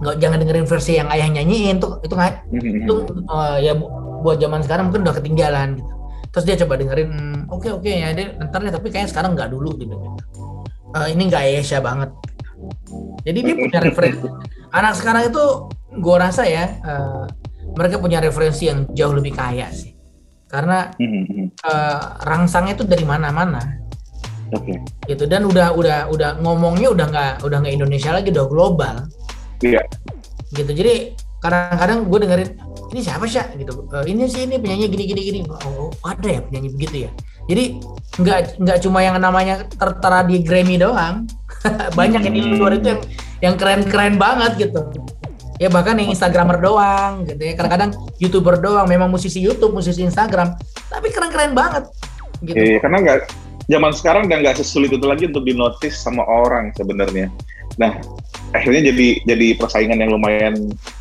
Nggak 0.00 0.14
jangan 0.20 0.36
dengerin 0.44 0.66
versi 0.68 0.92
yang 1.00 1.08
ayah 1.12 1.28
nyanyiin 1.28 1.76
tuh 1.80 2.00
itu 2.04 2.12
nggak 2.12 2.48
itu 2.84 2.94
eh, 3.28 3.56
ya 3.64 3.72
bu- 3.76 3.92
buat 4.24 4.36
zaman 4.40 4.60
sekarang 4.64 4.88
mungkin 4.88 5.04
udah 5.04 5.14
ketinggalan 5.20 5.68
gitu. 5.80 5.92
Terus 6.32 6.44
dia 6.44 6.56
coba 6.64 6.74
dengerin, 6.76 7.08
"Hmm, 7.08 7.40
oke 7.48 7.68
oke 7.80 7.88
ya 7.88 8.12
deh, 8.12 8.28
ntar 8.44 8.60
deh 8.60 8.72
tapi 8.72 8.92
kayaknya 8.92 9.08
sekarang 9.08 9.32
nggak 9.32 9.48
dulu 9.52 9.72
gitu. 9.80 9.96
Eh, 10.96 11.08
ini 11.16 11.22
nggak 11.28 11.42
Ayesha 11.44 11.80
banget. 11.80 12.12
Jadi 13.24 13.38
dia 13.40 13.54
punya 13.56 13.80
referensi. 13.84 14.28
Anak 14.72 14.96
sekarang 15.00 15.28
itu 15.28 15.44
gue 15.96 16.16
rasa 16.16 16.44
ya 16.44 16.64
eh, 16.76 17.24
mereka 17.76 18.00
punya 18.00 18.18
referensi 18.18 18.66
yang 18.66 18.88
jauh 18.90 19.12
lebih 19.12 19.36
kaya 19.36 19.68
sih. 19.70 19.92
Karena 20.48 20.88
Hmm, 20.96 21.24
hmm. 21.28 21.46
eh, 21.52 22.00
rangsangnya 22.24 22.74
itu 22.80 22.84
dari 22.88 23.04
mana-mana. 23.04 23.60
Oke. 24.54 24.78
gitu. 25.10 25.26
Dan 25.26 25.42
udah 25.44 25.74
udah 25.74 25.98
udah 26.06 26.30
ngomongnya 26.38 26.88
udah 26.94 27.06
nggak 27.10 27.32
udah 27.42 27.56
nggak 27.62 27.74
Indonesia 27.74 28.10
lagi 28.14 28.30
udah 28.30 28.46
global. 28.46 28.94
Iya. 29.60 29.82
gitu. 30.54 30.70
Jadi 30.70 31.18
kadang-kadang 31.42 32.06
gue 32.06 32.18
dengerin 32.22 32.50
ini 32.94 33.00
siapa 33.02 33.26
sih 33.26 33.42
gitu. 33.58 33.90
"Eh, 33.90 34.04
ini 34.14 34.30
sih 34.30 34.46
ini 34.46 34.56
penyanyi 34.56 34.86
gini 34.86 35.04
gini 35.04 35.20
gini. 35.26 35.40
Oh 35.66 35.90
ada 36.06 36.28
ya 36.30 36.40
penyanyi 36.46 36.70
begitu 36.78 36.96
ya? 37.06 37.10
Jadi 37.50 37.64
nggak 38.22 38.38
nggak 38.62 38.78
cuma 38.86 39.02
yang 39.02 39.18
namanya 39.18 39.66
tertera 39.66 40.22
di 40.22 40.38
Grammy 40.46 40.78
doang. 40.78 41.26
Banyak 41.98 42.22
yang 42.22 42.34
di 42.34 42.42
luar 42.54 42.78
itu 42.78 42.86
yang 42.94 43.00
yang 43.42 43.54
keren-keren 43.58 44.14
banget 44.16 44.70
gitu 44.70 44.80
ya 45.56 45.68
bahkan 45.72 45.96
yang 45.96 46.12
instagramer 46.12 46.60
doang 46.60 47.24
gitu 47.24 47.40
ya 47.40 47.52
kadang-kadang 47.56 47.90
youtuber 48.20 48.60
doang 48.60 48.84
memang 48.84 49.08
musisi 49.08 49.40
YouTube 49.40 49.72
musisi 49.72 50.04
Instagram 50.04 50.52
tapi 50.92 51.08
keren-keren 51.08 51.56
banget 51.56 51.88
gitu 52.44 52.56
Iya, 52.56 52.78
karena 52.84 52.98
nggak 53.00 53.20
zaman 53.66 53.92
sekarang 53.96 54.22
udah 54.30 54.38
nggak 54.44 54.56
sesulit 54.60 54.92
itu 54.92 55.06
lagi 55.06 55.26
untuk 55.26 55.42
dinotis 55.42 55.96
sama 55.98 56.22
orang 56.22 56.70
sebenarnya. 56.76 57.32
Nah, 57.76 57.98
akhirnya 58.54 58.92
jadi 58.92 59.20
jadi 59.26 59.46
persaingan 59.58 60.00
yang 60.00 60.12
lumayan 60.12 60.54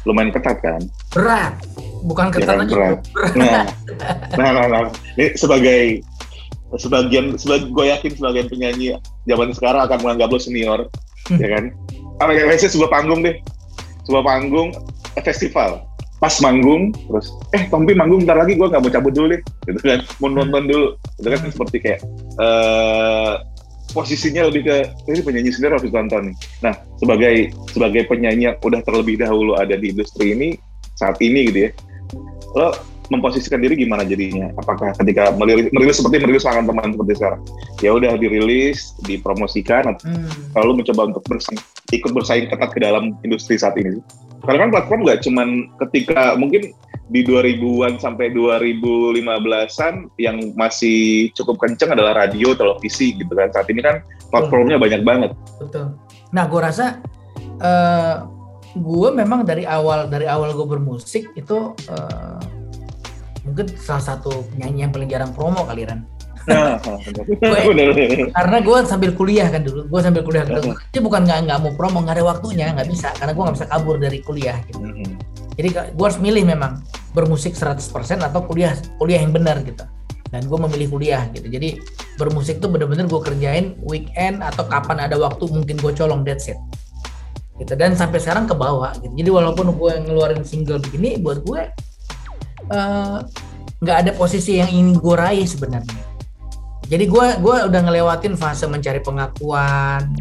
lumayan 0.03 0.31
ketat 0.33 0.59
kan. 0.59 0.81
berat 1.13 1.55
bukan 2.03 2.29
Ya, 2.31 2.33
ketat 2.39 2.55
aja 2.61 2.73
berat. 2.73 2.99
Nah, 3.35 3.63
nah, 4.35 4.49
nah, 4.51 4.65
nah. 4.67 4.83
Ini 5.15 5.35
sebagai 5.39 6.03
sebagian 6.75 7.39
sebagai 7.39 7.71
gue 7.71 7.85
yakin 7.87 8.11
sebagian 8.17 8.47
penyanyi 8.51 8.97
zaman 9.29 9.55
sekarang 9.55 9.87
akan 9.87 9.97
menganggap 10.03 10.27
lo 10.33 10.39
senior, 10.41 10.79
ya 11.31 11.47
kan? 11.47 11.71
Apa 12.19 12.31
ya, 12.31 12.47
let's 12.47 12.63
say 12.63 12.71
sebuah 12.71 12.91
panggung 12.91 13.23
deh, 13.23 13.39
sebuah 14.05 14.23
panggung 14.23 14.69
eh, 15.17 15.23
festival. 15.25 15.83
Pas 16.15 16.31
manggung, 16.39 16.95
terus 16.95 17.27
eh 17.51 17.67
Tompi 17.67 17.91
manggung 17.91 18.23
bentar 18.23 18.39
lagi 18.39 18.55
gue 18.55 18.67
nggak 18.71 18.81
mau 18.81 18.91
cabut 18.93 19.11
dulu 19.11 19.35
deh, 19.35 19.41
gitu 19.67 19.79
kan? 19.83 19.99
Mau 20.23 20.31
nonton 20.31 20.63
dulu, 20.65 20.87
itu 21.19 21.27
kan 21.27 21.39
seperti 21.51 21.77
kayak 21.83 21.99
eh 22.39 23.33
posisinya 23.91 24.51
lebih 24.51 24.67
ke 24.67 24.77
ini 25.07 25.19
penyanyi 25.23 25.51
sendiri 25.55 25.75
harus 25.75 25.85
ditonton 25.87 26.31
nih. 26.31 26.35
Nah, 26.63 26.73
sebagai 26.99 27.51
sebagai 27.71 28.01
penyanyi 28.11 28.51
yang 28.51 28.57
udah 28.59 28.83
terlebih 28.83 29.19
dahulu 29.19 29.55
ada 29.55 29.75
di 29.79 29.91
industri 29.91 30.35
ini 30.35 30.59
saat 30.99 31.19
ini 31.19 31.51
gitu 31.51 31.59
ya, 31.67 31.69
lo 32.55 32.75
memposisikan 33.11 33.61
diri 33.61 33.77
gimana 33.77 34.01
jadinya? 34.01 34.49
Apakah 34.57 34.97
ketika 34.97 35.29
merilis, 35.37 35.69
merilis 35.71 35.95
seperti 36.01 36.25
merilis 36.25 36.43
tangan 36.43 36.65
teman 36.65 36.89
seperti 36.95 37.13
sekarang, 37.21 37.41
ya 37.83 37.89
udah 37.93 38.13
dirilis, 38.17 38.97
dipromosikan, 39.05 39.93
atau 39.93 40.09
Hmm. 40.09 40.27
lalu 40.57 40.81
mencoba 40.81 41.13
untuk 41.13 41.23
bersaing, 41.29 41.61
ikut 41.93 42.12
bersaing 42.13 42.50
ketat 42.50 42.74
ke 42.74 42.80
dalam 42.82 43.17
industri 43.21 43.60
saat 43.60 43.78
ini? 43.78 44.02
Karena 44.45 44.67
kan 44.67 44.71
platform 44.74 45.02
nggak 45.06 45.19
cuman 45.26 45.48
ketika 45.86 46.38
mungkin 46.38 46.74
di 47.06 47.21
2000-an 47.21 48.02
sampai 48.02 48.34
2015-an 48.34 50.10
yang 50.17 50.41
masih 50.58 51.30
cukup 51.38 51.62
kenceng 51.62 51.93
adalah 51.93 52.17
radio, 52.17 52.58
televisi 52.58 53.13
gitu 53.13 53.30
kan. 53.34 53.54
Saat 53.54 53.69
ini 53.69 53.86
kan 53.86 54.02
platformnya 54.30 54.78
banyak 54.82 55.02
banget. 55.06 55.32
betul 55.62 55.95
nah 56.36 56.43
gue 56.52 56.60
rasa 56.60 57.00
eh 57.63 58.15
gue 58.76 59.10
memang 59.15 59.48
dari 59.48 59.63
awal 59.63 60.12
dari 60.12 60.28
awal 60.28 60.52
gue 60.52 60.67
bermusik 60.67 61.32
itu 61.39 61.71
eh, 61.88 62.39
mungkin 63.48 63.71
salah 63.80 64.04
satu 64.04 64.43
penyanyi 64.52 64.84
yang 64.84 64.91
paling 64.91 65.08
jarang 65.08 65.32
promo 65.32 65.63
kali 65.63 65.88
Ran 65.88 66.04
Nah, 66.45 66.77
benar. 67.05 67.89
karena 68.29 68.58
gue 68.62 68.77
sambil 68.86 69.12
kuliah 69.17 69.47
kan 69.49 69.65
dulu 69.65 69.89
gue 69.89 69.99
sambil 70.01 70.21
kuliah 70.21 70.45
dulu. 70.45 70.77
Jadi 70.77 70.99
bukan 71.01 71.25
nggak 71.25 71.39
nggak 71.49 71.58
mau 71.62 71.71
promo 71.73 72.05
nggak 72.05 72.21
ada 72.21 72.25
waktunya 72.25 72.69
nggak 72.73 72.89
bisa 72.89 73.10
karena 73.17 73.34
gue 73.34 73.43
nggak 73.49 73.55
bisa 73.58 73.67
kabur 73.69 73.95
dari 73.97 74.19
kuliah 74.21 74.58
gitu. 74.69 74.81
Mhm. 74.81 75.13
jadi 75.55 75.95
gue 75.95 76.03
harus 76.03 76.19
milih 76.19 76.43
memang 76.43 76.84
bermusik 77.15 77.55
100% 77.55 77.88
atau 78.19 78.43
kuliah 78.43 78.75
kuliah 78.99 79.23
yang 79.23 79.31
benar 79.31 79.63
gitu. 79.63 79.88
Dan 80.27 80.51
gue 80.51 80.60
memilih 80.67 80.91
kuliah 80.91 81.31
gitu. 81.31 81.47
Jadi 81.47 81.79
bermusik 82.19 82.60
tuh 82.60 82.67
bener-bener 82.67 83.08
gue 83.08 83.21
kerjain 83.23 83.79
weekend 83.88 84.43
atau 84.43 84.67
kapan 84.67 85.08
ada 85.08 85.15
waktu 85.15 85.47
mungkin 85.47 85.79
gue 85.79 85.95
colong 85.95 86.27
that's 86.27 86.51
it. 86.51 86.60
Gitu. 87.55 87.71
Dan 87.79 87.95
sampai 87.95 88.19
sekarang 88.19 88.51
ke 88.51 88.55
bawah 88.58 88.91
gitu. 88.99 89.15
Jadi 89.15 89.29
walaupun 89.31 89.71
gue 89.79 89.91
ngeluarin 90.03 90.43
single 90.43 90.84
begini 90.84 91.23
buat 91.23 91.39
gue 91.47 91.71
eh, 92.67 93.17
nggak 93.79 93.97
ada 94.03 94.12
posisi 94.12 94.60
yang 94.60 94.67
ingin 94.67 94.99
gue 94.99 95.15
raih 95.15 95.47
sebenarnya. 95.47 96.14
Jadi 96.86 97.06
gue 97.10 97.26
gua 97.41 97.65
udah 97.65 97.82
ngelewatin 97.82 98.38
fase 98.38 98.69
mencari 98.69 99.02
pengakuan, 99.02 100.13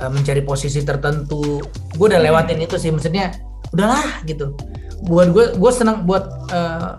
eh, 0.00 0.10
mencari 0.10 0.40
posisi 0.40 0.80
tertentu. 0.80 1.60
Gue 1.96 2.06
udah 2.08 2.20
lewatin 2.20 2.64
itu 2.64 2.80
sih, 2.80 2.88
maksudnya 2.88 3.36
udahlah 3.76 4.24
gitu. 4.24 4.56
Buat 5.04 5.28
gue 5.36 5.44
gue 5.60 5.72
senang 5.72 6.08
buat 6.08 6.24
eh, 6.48 6.90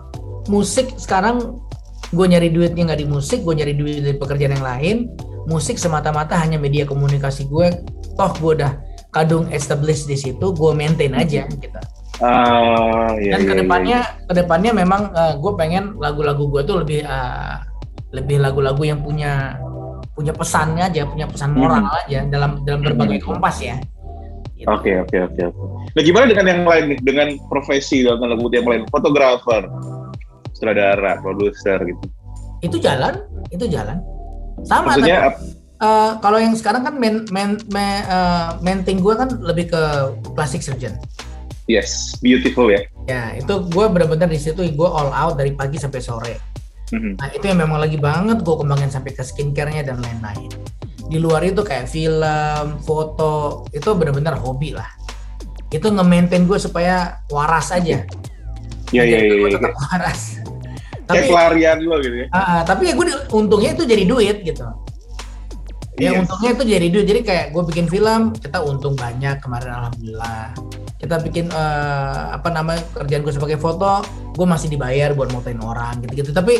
musik 0.46 0.94
sekarang 0.94 1.58
gue 2.10 2.26
nyari 2.26 2.50
duitnya 2.50 2.90
nggak 2.90 3.00
di 3.02 3.08
musik, 3.10 3.42
gue 3.42 3.54
nyari 3.54 3.74
duit 3.74 4.02
dari 4.02 4.16
pekerjaan 4.18 4.54
yang 4.58 4.66
lain. 4.66 4.96
Musik 5.50 5.80
semata-mata 5.80 6.38
hanya 6.38 6.60
media 6.60 6.86
komunikasi 6.86 7.50
gue. 7.50 7.82
Toh 8.14 8.32
gue 8.38 8.52
udah 8.62 8.78
kadung 9.10 9.50
establish 9.50 10.06
di 10.06 10.14
situ, 10.14 10.54
gue 10.54 10.70
maintain 10.70 11.10
aja 11.18 11.50
gitu. 11.50 11.80
Ah, 12.20 13.16
iya, 13.16 13.32
Dan 13.34 13.40
iya, 13.42 13.48
ke 13.48 13.54
depannya, 13.64 13.98
ke 14.28 14.32
depannya 14.36 14.72
memang 14.76 15.08
gue 15.40 15.52
pengen 15.56 15.96
lagu-lagu 15.96 16.52
gue 16.52 16.62
tuh 16.68 16.84
lebih 16.84 17.00
eh, 17.02 17.56
lebih 18.10 18.38
lagu-lagu 18.38 18.82
yang 18.82 19.00
punya 19.00 19.58
punya 20.10 20.34
pesannya 20.34 20.84
aja, 20.84 21.06
punya 21.06 21.24
pesan 21.24 21.54
moral 21.54 21.80
Hmm. 21.82 22.00
aja 22.04 22.18
dalam 22.26 22.60
dalam 22.62 22.80
berbagai 22.82 23.22
Hmm. 23.22 23.26
kompas 23.30 23.56
ya. 23.58 23.76
Gitu. 24.52 24.68
Oke 24.68 24.92
oke 24.98 25.16
oke. 25.24 25.42
Nah 25.90 26.02
gimana 26.04 26.24
dengan 26.28 26.46
yang 26.46 26.62
lain 26.68 26.84
nih? 26.92 26.98
Dengan 27.00 27.28
profesi 27.48 28.04
dalam 28.04 28.20
tanda 28.20 28.36
kutip 28.36 28.60
yang 28.60 28.68
lain, 28.68 28.82
fotografer, 28.92 29.62
sutradara, 30.52 31.16
produser 31.18 31.80
gitu. 31.80 32.04
Itu 32.60 32.76
jalan, 32.76 33.24
itu 33.48 33.64
jalan. 33.64 34.04
Sama 34.60 34.92
Maksudnya 34.92 35.32
ap- 35.32 35.40
Eh, 35.80 36.12
kalau 36.20 36.36
yang 36.36 36.52
sekarang 36.52 36.84
kan 36.84 37.00
main 37.00 37.24
main 37.32 37.56
main, 37.72 38.04
eh, 38.04 38.48
main 38.60 38.84
thing 38.84 39.00
gue 39.00 39.16
kan 39.16 39.32
lebih 39.40 39.72
ke 39.72 39.82
plastic 40.36 40.60
surgeon. 40.60 40.92
yes, 41.64 42.20
beautiful 42.20 42.68
ya. 42.68 42.84
Ya 43.08 43.32
itu 43.32 43.48
gue 43.48 43.84
benar-benar 43.88 44.28
di 44.28 44.36
situ 44.36 44.60
gue 44.60 44.88
all 44.90 45.08
out 45.08 45.40
dari 45.40 45.56
pagi 45.56 45.80
sampai 45.80 46.02
sore. 46.02 46.34
Mhm. 46.90 47.22
Nah 47.22 47.28
itu 47.30 47.44
yang 47.46 47.58
memang 47.62 47.78
lagi 47.78 47.96
banget 47.96 48.42
gue 48.42 48.54
kembangin 48.54 48.90
sampai 48.90 49.14
ke 49.14 49.22
skincare-nya 49.22 49.86
dan 49.86 50.02
lain-lain. 50.02 50.50
Di 51.10 51.18
luar 51.18 51.42
itu 51.42 51.62
kayak 51.62 51.90
film, 51.90 52.78
foto 52.82 53.66
itu 53.70 53.88
benar-benar 53.94 54.38
hobi 54.38 54.74
lah. 54.74 54.86
Itu 55.70 55.90
nge-maintain 55.90 56.46
gue 56.46 56.58
supaya 56.58 57.22
waras 57.30 57.70
aja. 57.70 58.02
Iya 58.90 59.02
iya 59.06 59.18
iya. 59.22 59.34
Iya. 59.38 59.48
tetap 59.58 59.74
waras. 59.78 60.20
Kayak 61.10 61.26
tapi 61.26 61.30
pelarian 61.34 61.78
lo 61.82 61.96
gitu 61.98 62.16
ya. 62.22 62.26
ah, 62.30 62.60
tapi 62.62 62.82
ya 62.86 62.94
gue 62.94 63.06
untungnya 63.34 63.70
itu 63.74 63.82
jadi 63.86 64.04
duit 64.06 64.36
gitu. 64.46 64.66
Ya 65.98 66.14
Yes. 66.16 66.22
untungnya 66.26 66.50
itu 66.54 66.64
jadi 66.70 66.86
duit. 66.86 67.06
Jadi 67.06 67.20
kayak 67.26 67.46
gue 67.50 67.62
bikin 67.66 67.86
film, 67.90 68.30
kita 68.32 68.62
untung 68.62 68.94
banyak 68.94 69.42
kemarin 69.42 69.74
alhamdulillah. 69.74 70.54
Kita 71.00 71.16
bikin 71.16 71.48
eh, 71.48 72.22
apa 72.36 72.52
namanya 72.52 72.84
kerjaan 72.92 73.24
gue 73.24 73.32
sebagai 73.32 73.56
foto, 73.56 74.04
gue 74.36 74.46
masih 74.46 74.68
dibayar 74.68 75.16
buat 75.16 75.32
motoin 75.32 75.56
orang 75.58 76.04
gitu-gitu. 76.04 76.30
Tapi 76.30 76.52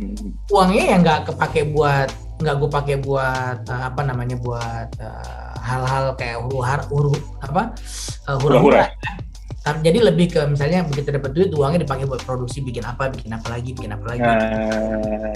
uangnya 0.54 0.84
ya 0.94 0.96
nggak 1.02 1.20
kepake 1.34 1.66
buat 1.74 2.08
nggak 2.38 2.54
gue 2.54 2.70
pakai 2.70 2.96
buat 3.02 3.58
eh, 3.66 3.82
apa 3.90 4.00
namanya 4.06 4.38
buat 4.38 4.88
eh, 5.02 5.52
hal-hal 5.58 6.14
kayak 6.14 6.38
huru 6.46 6.62
har 6.62 6.80
huru 6.86 7.12
apa 7.42 7.74
Hura-hura. 8.38 8.86
hura-hura 8.86 8.86
ya. 8.86 9.12
Jadi 9.68 9.98
lebih 10.00 10.32
ke 10.32 10.40
misalnya 10.48 10.80
begitu 10.80 11.12
dapat 11.12 11.28
duit 11.36 11.52
uangnya 11.52 11.84
dipakai 11.84 12.08
buat 12.08 12.24
produksi 12.24 12.64
bikin 12.64 12.88
apa 12.88 13.12
bikin 13.12 13.36
apa 13.36 13.52
lagi 13.52 13.76
bikin 13.76 13.92
apa 13.92 14.06
lagi 14.08 14.24
Ah, 14.24 14.40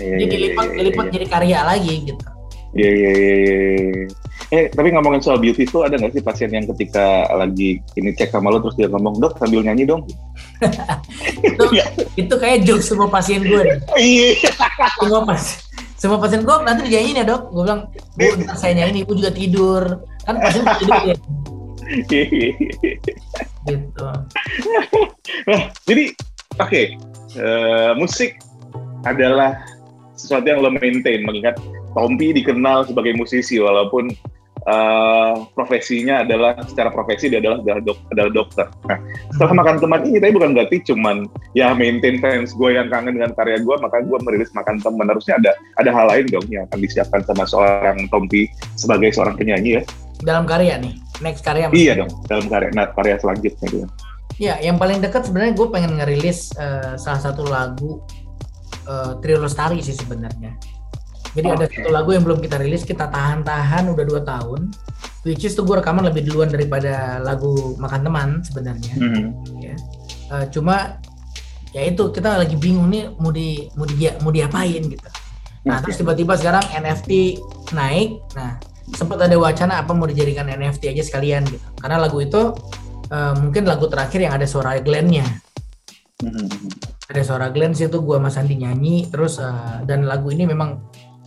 iya, 0.00 0.16
jadi 0.16 0.24
iya, 0.24 0.32
dilipat 0.32 0.66
iya, 0.72 0.76
dilipat 0.80 1.04
iya. 1.04 1.12
jadi 1.12 1.26
karya 1.28 1.58
lagi 1.60 1.94
gitu 2.08 2.24
Iya 2.72 2.90
iya 2.90 3.10
iya. 3.12 3.34
iya. 3.36 4.04
Eh 4.52 4.64
tapi 4.72 4.92
ngomongin 4.92 5.20
soal 5.24 5.40
beauty 5.40 5.64
tuh 5.68 5.84
ada 5.84 5.96
nggak 5.96 6.12
sih 6.16 6.24
pasien 6.24 6.52
yang 6.52 6.64
ketika 6.76 7.28
lagi 7.36 7.80
ini 7.96 8.12
cek 8.16 8.32
sama 8.32 8.52
lo 8.52 8.60
terus 8.60 8.76
dia 8.76 8.88
ngomong 8.88 9.20
dok 9.20 9.36
sambil 9.40 9.64
nyanyi 9.64 9.88
dong? 9.88 10.04
itu, 11.42 11.64
itu 12.16 12.34
kayak 12.36 12.64
jokes 12.64 12.88
semua 12.92 13.08
pasien 13.08 13.44
gue. 13.44 13.64
Iya. 13.96 14.52
semua 15.00 15.24
pas 15.24 15.42
semua 16.02 16.18
pasien 16.18 16.42
gue 16.42 16.56
nanti 16.66 16.90
dinyanyiin 16.90 17.20
ya 17.22 17.24
dok 17.30 17.54
gue 17.54 17.62
bilang 17.62 17.86
bu 18.18 18.26
ntar 18.42 18.58
saya 18.58 18.74
nyanyiin 18.74 19.06
ibu 19.06 19.12
juga 19.14 19.30
tidur 19.30 20.02
kan 20.26 20.34
pasien 20.42 20.66
tidur 20.82 21.02
ya 21.06 21.16
gitu 23.70 24.08
Nah, 25.46 25.62
jadi 25.86 26.04
oke 26.58 26.82
eh, 27.38 27.90
musik 27.94 28.34
adalah 29.06 29.62
sesuatu 30.18 30.46
yang 30.46 30.58
lo 30.58 30.74
maintain 30.74 31.22
mengingat 31.22 31.54
Tompi 31.92 32.32
dikenal 32.36 32.88
sebagai 32.88 33.12
musisi 33.16 33.60
walaupun 33.60 34.08
eh, 34.62 35.34
profesinya 35.52 36.22
adalah 36.22 36.56
secara 36.64 36.88
profesi 36.88 37.28
dia 37.28 37.42
adalah 37.42 37.60
adalah, 37.60 37.82
dok- 37.82 38.04
adalah 38.14 38.30
dokter. 38.32 38.66
Nah, 38.88 38.98
setelah 39.34 39.52
makan 39.58 39.76
teman 39.82 40.00
ini 40.06 40.18
tapi 40.22 40.32
bukan 40.32 40.50
berarti 40.54 40.76
cuman 40.86 41.16
ya 41.52 41.74
maintain 41.76 42.16
fans 42.22 42.54
gue 42.54 42.70
yang 42.74 42.88
kangen 42.88 43.18
dengan 43.18 43.34
karya 43.34 43.58
gue 43.60 43.76
maka 43.82 44.00
gue 44.00 44.18
merilis 44.22 44.50
makan 44.54 44.78
teman 44.80 45.06
harusnya 45.10 45.36
ada 45.36 45.52
ada 45.82 45.90
hal 45.92 46.06
lain 46.08 46.26
dong 46.30 46.46
yang 46.48 46.64
akan 46.70 46.78
disiapkan 46.80 47.20
sama 47.26 47.44
seorang 47.44 48.06
Tompi 48.08 48.48
sebagai 48.78 49.12
seorang 49.12 49.34
penyanyi 49.36 49.80
ya. 49.80 49.84
dalam 50.22 50.46
karya 50.46 50.78
nih 50.78 50.94
next 51.18 51.42
karya 51.42 51.66
maksudnya. 51.66 51.82
Iya 51.82 51.92
dong 51.98 52.12
dalam 52.30 52.46
karya 52.46 52.70
nah, 52.72 52.86
karya 52.94 53.14
selanjutnya 53.18 53.66
gitu. 53.66 53.86
Ya, 54.40 54.56
yang 54.64 54.80
paling 54.80 55.04
dekat 55.04 55.28
sebenarnya 55.28 55.52
gue 55.54 55.66
pengen 55.68 55.92
ngerilis 56.00 56.56
eh, 56.56 56.94
salah 56.96 57.20
satu 57.20 57.44
lagu 57.46 58.00
eh, 58.86 59.12
Trio 59.20 59.42
Lestari 59.42 59.82
sih 59.84 59.92
sebenarnya. 59.92 60.56
Jadi 61.32 61.48
ada 61.48 61.64
Oke. 61.64 61.74
satu 61.80 61.88
lagu 61.88 62.10
yang 62.12 62.24
belum 62.28 62.44
kita 62.44 62.60
rilis, 62.60 62.84
kita 62.84 63.08
tahan-tahan 63.08 63.88
udah 63.88 64.04
dua 64.04 64.20
tahun. 64.20 64.68
Which 65.24 65.46
is 65.46 65.54
tuh 65.54 65.64
gue 65.64 65.78
rekaman 65.80 66.04
lebih 66.04 66.28
duluan 66.28 66.50
daripada 66.50 67.22
lagu 67.22 67.78
Makan 67.78 68.00
Teman 68.04 68.28
sebenarnya. 68.42 68.94
Mhm. 68.98 69.24
Ya. 69.62 69.74
Eh, 70.32 70.44
cuma 70.52 70.98
ya 71.72 71.88
itu 71.88 72.12
kita 72.12 72.36
lagi 72.36 72.58
bingung 72.58 72.92
nih 72.92 73.16
mau 73.16 73.32
di 73.32 73.64
mau 73.78 73.86
di 73.88 73.96
mau 74.20 74.32
diapain 74.34 74.82
gitu. 74.82 75.08
Nah 75.64 75.78
terus 75.80 75.96
tiba-tiba 75.96 76.36
sekarang 76.36 76.66
NFT 76.74 77.38
naik. 77.72 78.18
Nah 78.34 78.58
sempat 78.92 79.24
ada 79.24 79.38
wacana 79.38 79.80
apa 79.80 79.94
mau 79.94 80.10
dijadikan 80.10 80.50
NFT 80.50 80.90
aja 80.90 81.02
sekalian 81.06 81.46
gitu. 81.48 81.64
Karena 81.78 82.02
lagu 82.02 82.18
itu 82.20 82.52
eh, 83.08 83.34
mungkin 83.38 83.64
lagu 83.64 83.88
terakhir 83.88 84.20
yang 84.20 84.34
ada 84.36 84.44
suara 84.44 84.76
Glenn-nya. 84.82 85.24
Mhm. 86.18 86.46
Ada 87.14 87.22
suara 87.22 87.46
Glenn 87.54 87.78
sih 87.78 87.86
itu 87.86 88.02
gua 88.02 88.18
Mas 88.18 88.34
Andi 88.34 88.58
nyanyi. 88.58 89.06
Terus 89.06 89.38
eh, 89.38 89.86
dan 89.86 90.02
lagu 90.02 90.34
ini 90.34 90.50
memang 90.50 90.82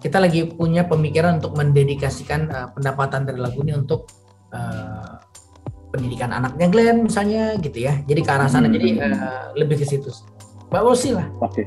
kita 0.05 0.21
lagi 0.21 0.45
punya 0.53 0.85
pemikiran 0.85 1.41
untuk 1.41 1.57
mendedikasikan 1.57 2.45
eh, 2.53 2.67
pendapatan 2.77 3.25
dari 3.25 3.41
lagu 3.41 3.57
ini 3.65 3.73
untuk 3.73 4.05
eh, 4.53 5.17
pendidikan 5.89 6.29
anaknya 6.29 6.69
Glenn 6.69 7.09
misalnya 7.09 7.57
gitu 7.57 7.89
ya. 7.89 7.97
Jadi 8.05 8.21
ke 8.21 8.29
arah 8.29 8.45
sana 8.45 8.69
Hmm. 8.69 8.77
jadi 8.77 8.87
eh, 9.01 9.43
lebih 9.57 9.81
ke 9.81 9.85
situ. 9.89 10.13
Mbak 10.69 10.81
Wosi 10.85 11.17
lah. 11.17 11.25
Oke. 11.41 11.65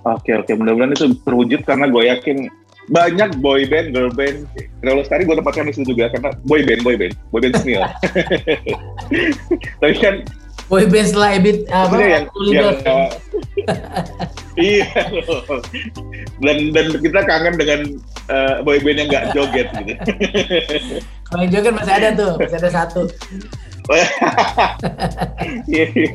Oke 0.00 0.32
oke 0.32 0.52
mudah-mudahan 0.56 0.96
itu 0.96 1.12
terwujud 1.28 1.60
karena 1.68 1.84
gue 1.92 2.08
yakin 2.08 2.48
banyak 2.88 3.36
boy 3.44 3.68
band, 3.68 3.92
girl 3.92 4.08
band. 4.16 4.48
Kalau 4.80 5.04
tadi 5.04 5.28
gue 5.28 5.36
tempatkan 5.36 5.68
di 5.68 5.76
situ 5.76 5.92
juga 5.92 6.08
karena 6.08 6.32
boy 6.48 6.64
band, 6.64 6.80
boy 6.80 6.96
band, 6.96 7.12
boy 7.28 7.40
band 7.44 7.54
senior. 7.60 7.84
Tapi 9.84 9.94
kan 10.00 10.24
Boy 10.70 10.86
band 10.86 11.06
setelah 11.10 11.34
Ebit 11.34 11.66
apa? 11.66 11.98
yang, 11.98 12.24
yang 12.54 12.78
uh, 12.86 13.10
iya 14.58 14.86
loh. 15.12 15.62
dan 16.42 16.74
dan 16.74 16.86
kita 16.98 17.20
kangen 17.22 17.54
dengan 17.54 17.80
uh, 18.32 18.64
boy 18.66 18.82
band 18.82 18.98
yang 19.04 19.08
nggak 19.10 19.26
joget 19.36 19.68
gitu. 19.84 20.02
Kalau 21.30 21.40
yang 21.46 21.52
joget 21.54 21.72
masih 21.74 21.94
ada 21.94 22.08
tuh, 22.14 22.32
masih 22.40 22.58
ada 22.58 22.70
satu. 22.70 23.02
Iya. 25.66 26.14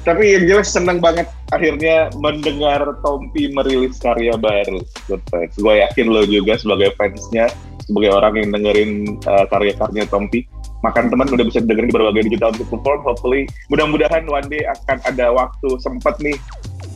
Tapi 0.00 0.24
yang 0.32 0.44
jelas 0.48 0.72
senang 0.72 1.04
banget 1.04 1.28
akhirnya 1.52 2.08
mendengar 2.16 2.80
Tompi 3.04 3.52
merilis 3.52 4.00
karya 4.00 4.32
baru. 4.40 4.80
Good 5.04 5.20
friends. 5.28 5.60
Gue 5.60 5.84
yakin 5.84 6.08
lo 6.08 6.24
juga 6.24 6.56
sebagai 6.56 6.96
fansnya, 6.96 7.52
sebagai 7.84 8.16
orang 8.16 8.40
yang 8.40 8.48
dengerin 8.56 9.20
uh, 9.28 9.44
karya-karya 9.52 10.08
Tompi, 10.08 10.48
makan 10.80 11.12
teman 11.12 11.28
udah 11.28 11.44
bisa 11.44 11.60
dengerin 11.60 11.92
di 11.92 11.96
berbagai 12.00 12.22
digital 12.32 12.56
platform. 12.56 13.04
Hopefully, 13.04 13.44
mudah-mudahan 13.68 14.24
one 14.24 14.48
day 14.48 14.64
akan 14.64 14.96
ada 15.04 15.36
waktu 15.36 15.68
sempat 15.84 16.16
nih 16.24 16.40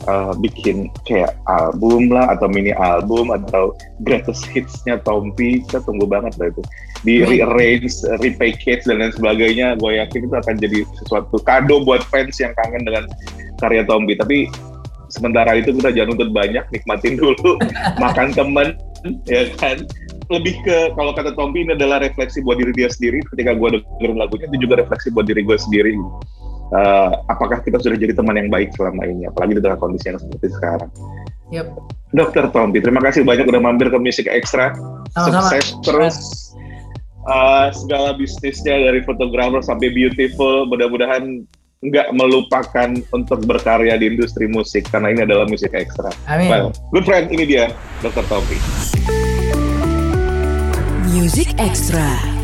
uh, 0.05 0.33
bikin 0.37 0.91
kayak 1.07 1.33
album 1.47 2.11
lah 2.11 2.31
atau 2.35 2.51
mini 2.51 2.75
album 2.75 3.31
atau 3.31 3.73
greatest 4.03 4.45
hits-nya 4.51 4.99
Tompi. 5.03 5.63
Kita 5.65 5.81
tunggu 5.83 6.05
banget 6.05 6.35
lah 6.37 6.51
itu 6.51 6.61
di 7.05 7.21
rearrange, 7.21 8.03
repackage 8.19 8.83
dan 8.89 8.99
lain 8.99 9.13
sebagainya. 9.15 9.77
Gue 9.79 10.01
yakin 10.01 10.27
itu 10.27 10.35
akan 10.35 10.55
jadi 10.59 10.79
sesuatu 11.03 11.37
kado 11.45 11.85
buat 11.85 12.01
fans 12.09 12.37
yang 12.41 12.51
kangen 12.59 12.83
dengan 12.83 13.03
karya 13.61 13.85
Tompi. 13.85 14.17
Tapi 14.17 14.49
sementara 15.09 15.55
itu 15.55 15.71
kita 15.71 15.93
jangan 15.93 16.17
nuntut 16.17 16.31
banyak, 16.33 16.63
nikmatin 16.73 17.15
dulu, 17.21 17.61
makan 18.01 18.33
temen, 18.33 18.75
ya 19.29 19.47
kan. 19.61 19.85
Lebih 20.25 20.57
ke 20.65 20.77
kalau 20.97 21.13
kata 21.13 21.37
Tompi 21.37 21.61
ini 21.61 21.77
adalah 21.77 22.01
refleksi 22.01 22.41
buat 22.41 22.57
diri 22.57 22.73
dia 22.73 22.89
sendiri. 22.89 23.21
Ketika 23.29 23.53
gue 23.53 23.77
dengerin 23.77 24.17
lagunya 24.17 24.49
itu 24.49 24.65
juga 24.65 24.81
refleksi 24.81 25.13
buat 25.13 25.29
diri 25.29 25.45
gue 25.45 25.53
sendiri. 25.53 25.93
Eh, 26.65 27.11
apakah 27.29 27.61
kita 27.61 27.77
sudah 27.77 27.93
jadi 27.93 28.17
teman 28.17 28.33
yang 28.41 28.49
baik 28.49 28.73
selama 28.73 29.05
ini, 29.05 29.29
apalagi 29.29 29.53
di 29.53 29.61
tengah 29.61 29.77
kondisi 29.77 30.09
yang 30.09 30.17
seperti 30.17 30.49
sekarang. 30.57 30.89
Yep. 31.53 31.67
Dokter 32.09 32.49
Tompi, 32.49 32.81
terima 32.81 33.05
kasih 33.05 33.21
banyak 33.21 33.45
udah 33.45 33.61
mampir 33.61 33.93
ke 33.93 33.97
Music 34.01 34.25
Extra 34.25 34.73
Sama-sama. 35.13 35.45
sukses 35.45 35.65
terus 35.85 36.17
uh, 37.29 37.69
segala 37.69 38.17
bisnisnya 38.17 38.81
dari 38.81 39.05
fotografer 39.05 39.61
sampai 39.61 39.93
beautiful 39.93 40.65
mudah-mudahan 40.65 41.45
nggak 41.85 42.07
melupakan 42.17 42.97
untuk 43.13 43.45
berkarya 43.45 43.93
di 44.01 44.17
industri 44.17 44.49
musik 44.49 44.89
karena 44.89 45.13
ini 45.13 45.21
adalah 45.21 45.45
musik 45.45 45.69
ekstra. 45.69 46.09
Amin. 46.25 46.49
Well, 46.49 46.67
good 46.89 47.05
friend 47.05 47.29
ini 47.29 47.45
dia 47.45 47.69
Dr. 48.01 48.25
Tompi. 48.25 48.57
Music 51.13 51.53
Extra. 51.61 52.34